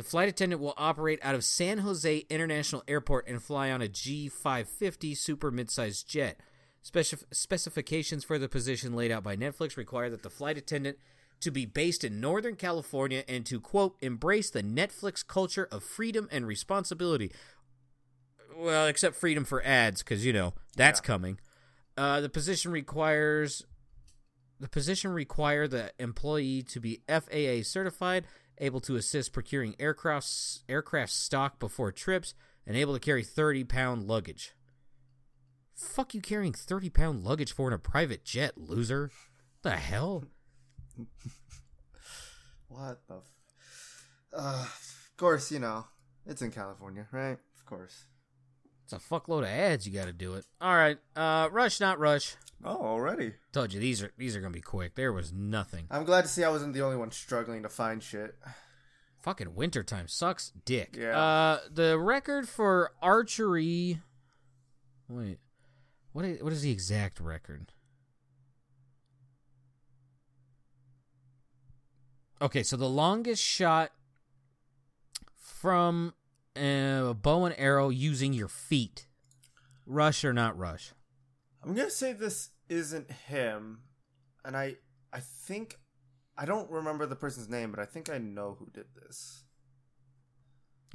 [0.00, 3.86] The flight attendant will operate out of San Jose International Airport and fly on a
[3.86, 6.40] G550 super midsize jet.
[6.82, 10.96] Specif- specifications for the position laid out by Netflix require that the flight attendant
[11.40, 16.28] to be based in Northern California and to quote embrace the Netflix culture of freedom
[16.32, 17.30] and responsibility.
[18.56, 21.06] Well, except freedom for ads, because you know that's Yeah.
[21.06, 21.40] coming.
[21.98, 23.66] Uh, the position requires
[24.58, 28.26] the position require the employee to be FAA certified,
[28.60, 32.34] able to assist procuring aircraft aircraft stock before trips,
[32.66, 34.52] and able to carry thirty pound luggage.
[35.74, 39.10] Fuck you carrying thirty pound luggage for in a private jet, loser.
[39.62, 40.24] The hell?
[42.68, 43.16] What the?
[43.16, 45.86] F- uh, of course, you know
[46.24, 47.36] it's in California, right?
[47.56, 48.04] Of course.
[48.92, 49.86] It's a fuckload of ads.
[49.86, 50.44] You got to do it.
[50.60, 52.34] All right, uh, rush, not rush.
[52.64, 53.34] Oh, already.
[53.52, 54.96] Told you these are these are gonna be quick.
[54.96, 55.86] There was nothing.
[55.90, 58.34] I'm glad to see I wasn't the only one struggling to find shit.
[59.20, 60.96] Fucking wintertime sucks dick.
[60.98, 61.18] Yeah.
[61.18, 64.00] Uh the record for archery
[65.08, 65.38] Wait.
[66.12, 67.72] What is, what is the exact record?
[72.42, 73.92] Okay, so the longest shot
[75.36, 76.12] from
[76.56, 79.06] uh, a bow and arrow using your feet.
[79.86, 80.92] Rush or not rush?
[81.62, 83.80] I'm gonna say this isn't him,
[84.44, 84.76] and I
[85.12, 85.78] I think
[86.36, 89.44] I don't remember the person's name, but I think I know who did this.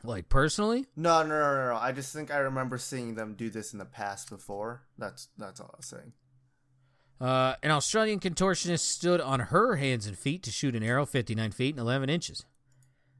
[0.03, 0.86] Like personally?
[0.95, 1.76] No, no, no, no, no.
[1.76, 4.84] I just think I remember seeing them do this in the past before.
[4.97, 6.14] That's that's all I was saying.
[7.20, 11.51] Uh, an Australian contortionist stood on her hands and feet to shoot an arrow 59
[11.51, 12.45] feet and 11 inches.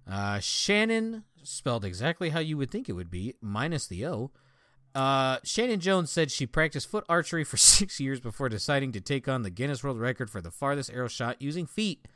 [0.10, 4.32] Uh, Shannon, spelled exactly how you would think it would be, minus the O.
[4.93, 9.28] Uh, Shannon Jones said she practiced foot archery for six years before deciding to take
[9.28, 12.08] on the Guinness World Record for the farthest arrow shot using feet.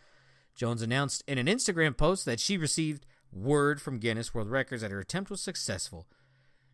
[0.56, 4.92] Jones announced in an Instagram post that she received word from Guinness World Records that
[4.92, 6.08] her attempt was successful.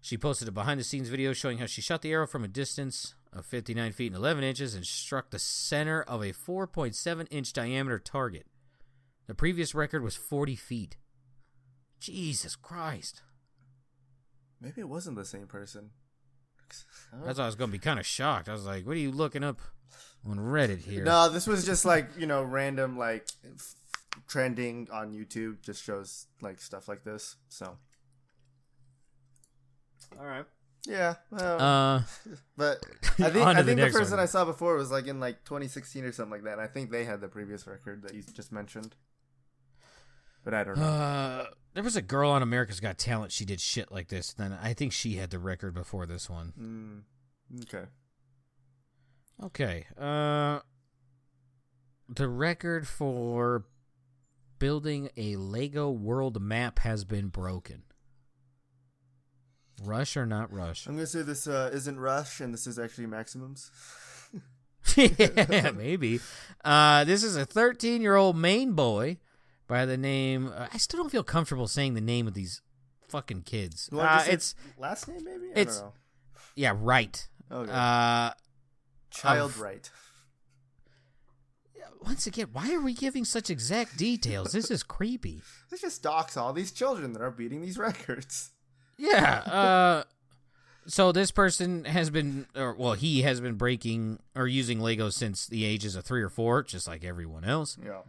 [0.01, 2.47] She posted a behind the scenes video showing how she shot the arrow from a
[2.47, 7.53] distance of 59 feet and 11 inches and struck the center of a 4.7 inch
[7.53, 8.45] diameter target.
[9.28, 10.97] The previous record was 40 feet.
[12.06, 13.22] Jesus Christ.
[14.62, 15.91] Maybe it wasn't the same person.
[17.24, 18.49] That's why I was gonna be kind of shocked.
[18.49, 19.60] I was like, "What are you looking up
[20.28, 23.76] on Reddit here?" No, this was just like you know random like f-
[24.28, 25.62] trending on YouTube.
[25.62, 27.36] Just shows like stuff like this.
[27.49, 27.78] So
[30.20, 30.45] All right.
[30.88, 32.01] yeah, well, Uh,
[32.58, 32.84] but
[33.20, 34.24] I think I to the think the person one.
[34.24, 36.53] I saw before was like in like 2016 or something like that.
[36.53, 38.95] And I think they had the previous record that you just mentioned.
[40.46, 40.86] But I don't know.
[40.86, 43.34] uh, there was a girl on America's Got Talent.
[43.34, 44.32] She did shit like this.
[44.32, 46.54] Then I think she had the record before this one.
[46.58, 47.89] Mm, okay.
[49.43, 49.86] Okay.
[50.00, 50.60] Uh,
[52.08, 53.66] the record for
[54.60, 57.84] building a Lego world map has been broken.
[59.84, 60.88] Rush or not rush?
[60.88, 63.72] I'm gonna say this uh, isn't Rush, and this is actually Maximums.
[64.96, 66.22] yeah, maybe.
[66.64, 69.18] Uh, this is a 13 year old Maine boy
[69.68, 70.51] by the name.
[70.55, 72.61] Uh, I still don't feel comfortable saying the name of these
[73.07, 73.89] fucking kids.
[73.91, 75.47] Wanna Uh, it's last name, maybe.
[75.55, 75.84] I it's-
[76.55, 77.28] yeah, right.
[77.51, 77.72] Okay.
[77.72, 78.32] Uh,
[79.11, 79.89] Child of- right.
[82.01, 84.51] once again, why are we giving such exact details?
[84.51, 85.41] This is creepy.
[85.72, 88.51] Let's just dox all these children that are beating these records.
[88.97, 89.41] Yeah.
[89.45, 90.03] Uh,
[90.88, 95.47] so this person has been, or well, he has been breaking or using Legos since
[95.47, 97.76] the ages of three or four, just like everyone else.
[97.84, 98.01] Yeah.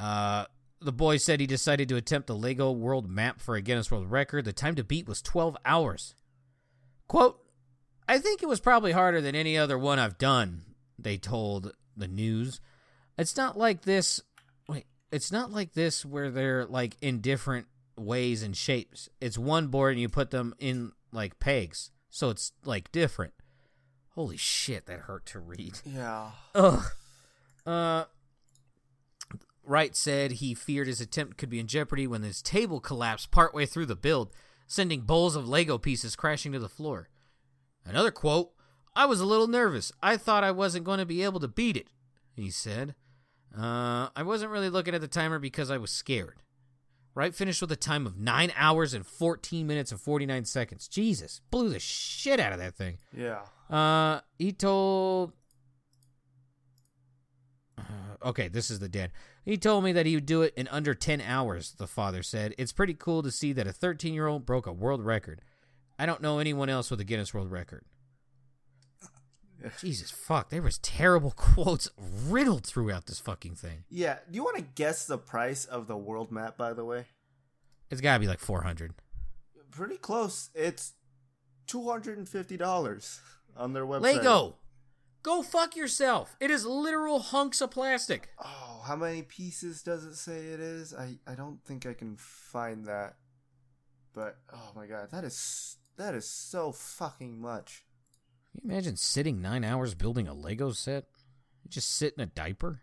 [0.00, 0.44] Uh,
[0.80, 4.10] the boy said he decided to attempt the Lego world map for a Guinness World
[4.10, 4.44] Record.
[4.44, 6.14] The time to beat was 12 hours.
[7.08, 7.40] Quote,
[8.08, 10.62] I think it was probably harder than any other one I've done,
[10.98, 12.60] they told the news.
[13.16, 14.20] It's not like this.
[14.68, 17.66] Wait, it's not like this where they're like in different
[17.96, 19.08] ways and shapes.
[19.20, 21.90] It's one board and you put them in like pegs.
[22.10, 23.32] So it's like different.
[24.10, 25.78] Holy shit, that hurt to read.
[25.84, 26.30] Yeah.
[26.54, 26.84] Ugh.
[27.66, 28.04] Uh,
[29.66, 33.66] Wright said he feared his attempt could be in jeopardy when his table collapsed partway
[33.66, 34.32] through the build,
[34.66, 37.08] sending bowls of Lego pieces crashing to the floor.
[37.84, 38.50] Another quote
[38.96, 39.92] I was a little nervous.
[40.02, 41.88] I thought I wasn't going to be able to beat it,
[42.34, 42.94] he said.
[43.56, 46.36] Uh, I wasn't really looking at the timer because I was scared.
[47.14, 50.88] Wright finished with a time of 9 hours and 14 minutes and 49 seconds.
[50.88, 52.98] Jesus, blew the shit out of that thing.
[53.16, 53.42] Yeah.
[53.70, 55.32] Uh, he told.
[57.78, 57.82] Uh,
[58.26, 59.12] okay, this is the dad.
[59.44, 62.54] He told me that he would do it in under 10 hours, the father said.
[62.56, 65.42] It's pretty cool to see that a 13 year old broke a world record.
[65.98, 67.84] I don't know anyone else with a Guinness World Record.
[69.80, 73.84] Jesus fuck, there was terrible quotes riddled throughout this fucking thing.
[73.88, 74.18] Yeah.
[74.30, 76.56] Do you want to guess the price of the world map?
[76.58, 77.06] By the way,
[77.90, 78.92] It's gotta be like 400.
[79.70, 80.50] pretty close.
[80.54, 80.92] It's
[81.66, 83.20] two hundred and fifty dollars
[83.56, 84.02] on their website.
[84.16, 84.56] Lego!
[85.24, 86.36] Go fuck yourself!
[86.38, 88.28] It is literal hunks of plastic.
[88.38, 90.92] Oh, how many pieces does it say it is?
[90.94, 93.16] I I don't think I can find that.
[94.12, 97.84] But oh my god, that is that is so fucking much.
[98.52, 101.06] Can you imagine sitting nine hours building a Lego set?
[101.64, 102.82] You just sit in a diaper?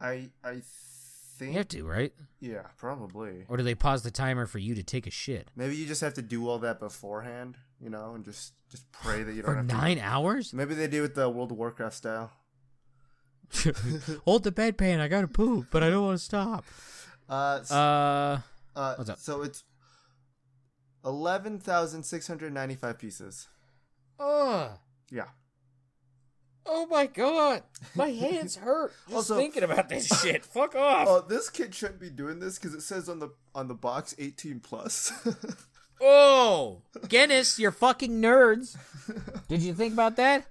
[0.00, 0.62] I I
[1.38, 2.12] think You have to, right?
[2.40, 3.44] yeah, probably.
[3.48, 5.50] Or do they pause the timer for you to take a shit?
[5.54, 9.22] Maybe you just have to do all that beforehand, you know, and just just pray
[9.22, 10.02] that you don't For have nine to.
[10.02, 10.52] hours?
[10.52, 12.32] Maybe they do it the World of Warcraft style.
[14.24, 16.64] Hold the bedpan, I gotta poop, but I don't want to stop.
[17.28, 18.40] Uh, s- Uh,
[18.74, 19.18] uh what's up?
[19.18, 19.62] so it's
[21.04, 23.48] eleven thousand six hundred ninety five pieces.
[24.18, 24.70] ugh.
[25.10, 25.26] Yeah.
[26.66, 27.62] Oh my god,
[27.94, 30.44] my hands hurt just Also- thinking about this shit.
[30.44, 31.06] Fuck off.
[31.08, 34.14] Oh, this kid shouldn't be doing this because it says on the on the box
[34.18, 35.12] eighteen plus.
[36.06, 38.76] Oh, Guinness, you're fucking nerds.
[39.48, 40.46] Did you think about that?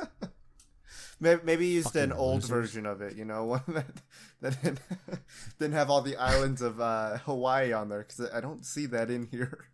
[1.20, 2.50] maybe, used Fucking an old losers.
[2.50, 3.86] version of it, you know, one that
[4.40, 4.80] that didn't,
[5.60, 9.08] didn't have all the islands of uh, Hawaii on there because I don't see that
[9.08, 9.66] in here.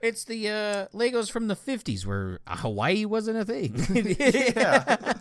[0.00, 3.74] It's the uh, Legos from the 50s where Hawaii wasn't a thing.
[4.18, 5.12] Yeah.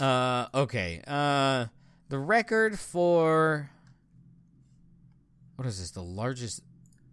[0.00, 1.02] Uh, okay.
[1.06, 1.66] Uh,
[2.08, 3.70] the record for
[5.56, 5.90] what is this?
[5.90, 6.62] The largest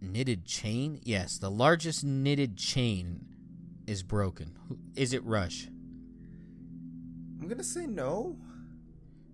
[0.04, 1.00] knitted chain?
[1.02, 3.24] Yes, the largest knitted chain
[3.86, 4.56] is broken.
[4.94, 5.66] Is it Rush?
[7.40, 8.38] I'm gonna say no.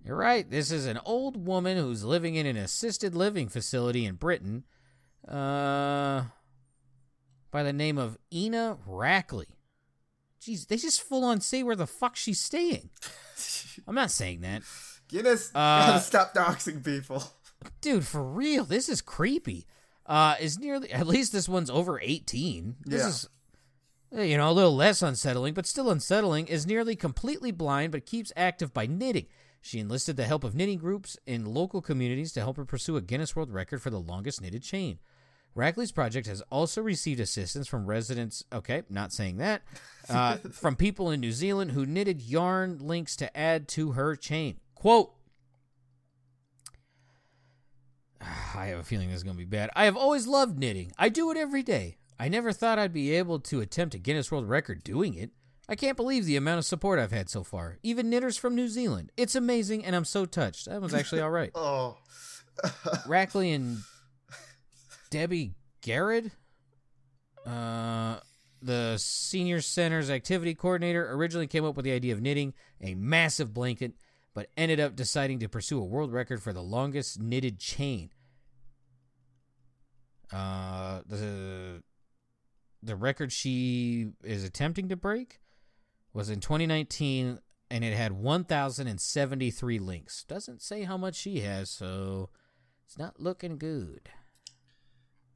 [0.03, 0.49] You're right.
[0.49, 4.63] This is an old woman who's living in an assisted living facility in Britain.
[5.27, 6.23] Uh,
[7.51, 9.45] by the name of Ina Rackley.
[10.41, 12.89] Jeez, they just full on say where the fuck she's staying.
[13.87, 14.63] I'm not saying that.
[15.07, 17.23] Guinness, Uh, gotta stop doxing people.
[17.81, 19.67] Dude, for real, this is creepy.
[20.11, 22.75] Uh, is nearly at least this one's over 18.
[22.85, 23.07] This Yeah.
[23.07, 23.29] is
[24.13, 28.05] eh, you know, a little less unsettling, but still unsettling, is nearly completely blind but
[28.05, 29.27] keeps active by knitting.
[29.61, 33.01] She enlisted the help of knitting groups in local communities to help her pursue a
[33.01, 34.99] Guinness World Record for the longest knitted chain.
[35.55, 39.61] Rackley's project has also received assistance from residents, okay, not saying that,
[40.09, 44.59] uh, from people in New Zealand who knitted yarn links to add to her chain.
[44.75, 45.13] Quote,
[48.55, 49.69] I have a feeling this is going to be bad.
[49.75, 50.91] I have always loved knitting.
[50.97, 51.97] I do it every day.
[52.19, 55.31] I never thought I'd be able to attempt a Guinness World Record doing it.
[55.67, 57.77] I can't believe the amount of support I've had so far.
[57.81, 59.11] Even knitters from New Zealand.
[59.15, 60.67] It's amazing, and I'm so touched.
[60.67, 61.51] That was actually all right.
[61.55, 61.97] Oh.
[63.07, 63.77] Rackley and
[65.09, 66.31] Debbie Garrett,
[67.45, 68.17] uh,
[68.61, 73.53] the senior center's activity coordinator, originally came up with the idea of knitting a massive
[73.53, 73.93] blanket,
[74.33, 78.11] but ended up deciding to pursue a world record for the longest knitted chain.
[80.31, 81.83] Uh, the
[82.81, 85.39] the record she is attempting to break
[86.13, 90.23] was in 2019 and it had 1073 links.
[90.23, 92.29] Doesn't say how much she has, so
[92.85, 94.09] it's not looking good.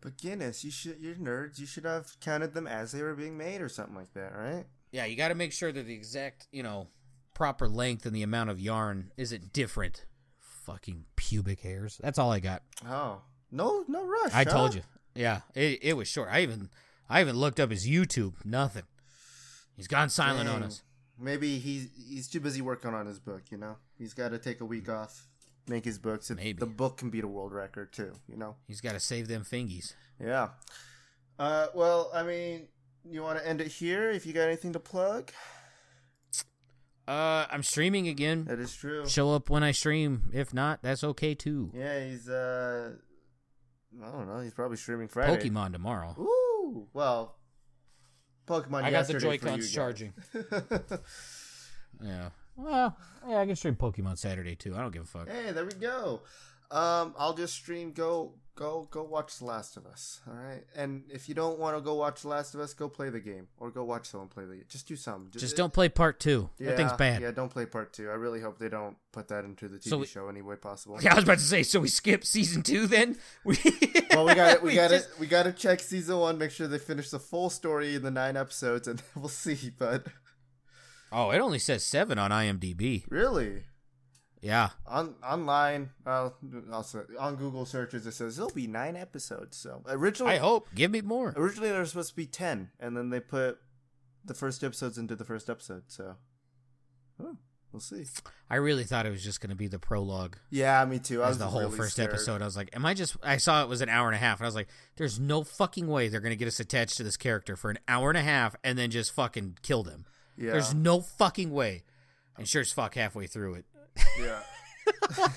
[0.02, 1.60] But Guinness, you should you're nerds.
[1.60, 4.66] You should have counted them as they were being made or something like that, right?
[4.92, 6.88] Yeah, you got to make sure that the exact, you know,
[7.36, 10.06] proper length and the amount of yarn isn't different.
[10.40, 12.00] Fucking pubic hairs.
[12.02, 12.64] That's all I got.
[12.88, 13.22] Oh.
[13.52, 14.34] No no rush.
[14.34, 14.46] I huh?
[14.46, 14.82] told you.
[15.14, 16.30] Yeah, it, it was short.
[16.32, 16.70] I even
[17.08, 18.34] I even looked up his YouTube.
[18.44, 18.84] Nothing.
[19.78, 20.82] He's gone silent on us.
[21.20, 23.78] Maybe he's he's too busy working on his book, you know?
[23.98, 25.28] He's gotta take a week off,
[25.68, 26.30] make his books.
[26.30, 26.60] and Maybe.
[26.60, 28.56] the book can beat a world record too, you know?
[28.68, 29.94] He's got to save them fingies.
[30.20, 30.50] Yeah.
[31.38, 32.68] Uh well, I mean,
[33.10, 35.32] you wanna end it here if you got anything to plug?
[37.08, 38.46] Uh, I'm streaming again.
[38.46, 39.08] That is true.
[39.08, 40.30] Show up when I stream.
[40.34, 41.72] If not, that's okay too.
[41.74, 42.94] Yeah, he's uh
[44.04, 45.50] I don't know, he's probably streaming Friday.
[45.50, 46.16] Pokemon tomorrow.
[46.20, 47.36] Ooh, well,
[48.48, 48.84] Pokemon.
[48.84, 50.14] I got the yesterday Joy-Cons charging.
[52.04, 52.30] Yeah.
[52.58, 52.98] Well,
[53.28, 54.76] yeah, I can stream Pokemon Saturday too.
[54.76, 55.30] I don't give a fuck.
[55.30, 56.22] hey, there we go.
[56.72, 57.92] Um, I'll just stream.
[57.92, 59.04] Go, go, go.
[59.04, 60.22] Watch The Last of Us.
[60.28, 60.64] All right.
[60.76, 63.20] And if you don't want to go watch The Last of Us, go play the
[63.20, 64.64] game or go watch someone play the.
[64.68, 65.30] Just do something.
[65.40, 66.50] Just don't play part two.
[66.60, 67.22] that thing's bad.
[67.22, 68.10] Yeah, don't play part two.
[68.10, 70.56] I really hope they don't put that into the TV So we- show any way
[70.56, 70.98] possible.
[71.02, 71.64] Yeah, I was about to say.
[71.64, 73.18] So we skip season two then.
[73.44, 73.58] We
[74.12, 74.64] well, we got it.
[74.64, 77.20] we got to just- we got to check season one, make sure they finish the
[77.20, 79.72] full story in the nine episodes, and we'll see.
[79.78, 80.08] But
[81.12, 83.04] Oh, it only says seven on IMDb.
[83.10, 83.64] really,
[84.42, 84.70] Yeah.
[84.86, 89.58] on online, also on Google searches, it says there'll be nine episodes.
[89.58, 90.68] So originally, I hope.
[90.76, 91.34] Give me more.
[91.36, 93.58] originally there was supposed to be ten, and then they put
[94.24, 95.84] the first episodes into the first episode.
[95.88, 96.16] So,
[97.22, 97.38] oh,
[97.72, 98.06] we'll see.
[98.50, 101.22] I really thought it was just going to be the prologue Yeah, me too.
[101.24, 102.10] I as was the whole really first scared.
[102.10, 102.42] episode.
[102.42, 103.18] I was like, am I just?
[103.24, 104.68] I saw it was an hour and a half, and I was like,
[104.98, 107.80] there's no fucking way they're going to get us attached to this character for an
[107.88, 110.06] hour and a half and then just fucking kill them.
[110.38, 111.84] Yeah, There's no fucking way.
[112.38, 113.66] And sure as fuck, halfway through it.
[114.20, 114.40] Yeah,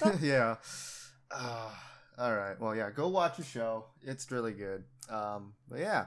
[0.20, 0.56] yeah.
[1.30, 1.70] Uh,
[2.18, 2.58] all right.
[2.60, 2.90] Well, yeah.
[2.90, 3.86] Go watch the show.
[4.02, 4.84] It's really good.
[5.08, 6.06] Um, but yeah,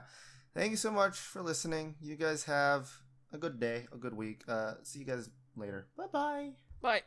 [0.54, 1.94] thank you so much for listening.
[2.00, 2.90] You guys have
[3.32, 4.42] a good day, a good week.
[4.48, 5.86] Uh, see you guys later.
[5.96, 6.50] Bye bye.
[6.80, 7.02] Bye.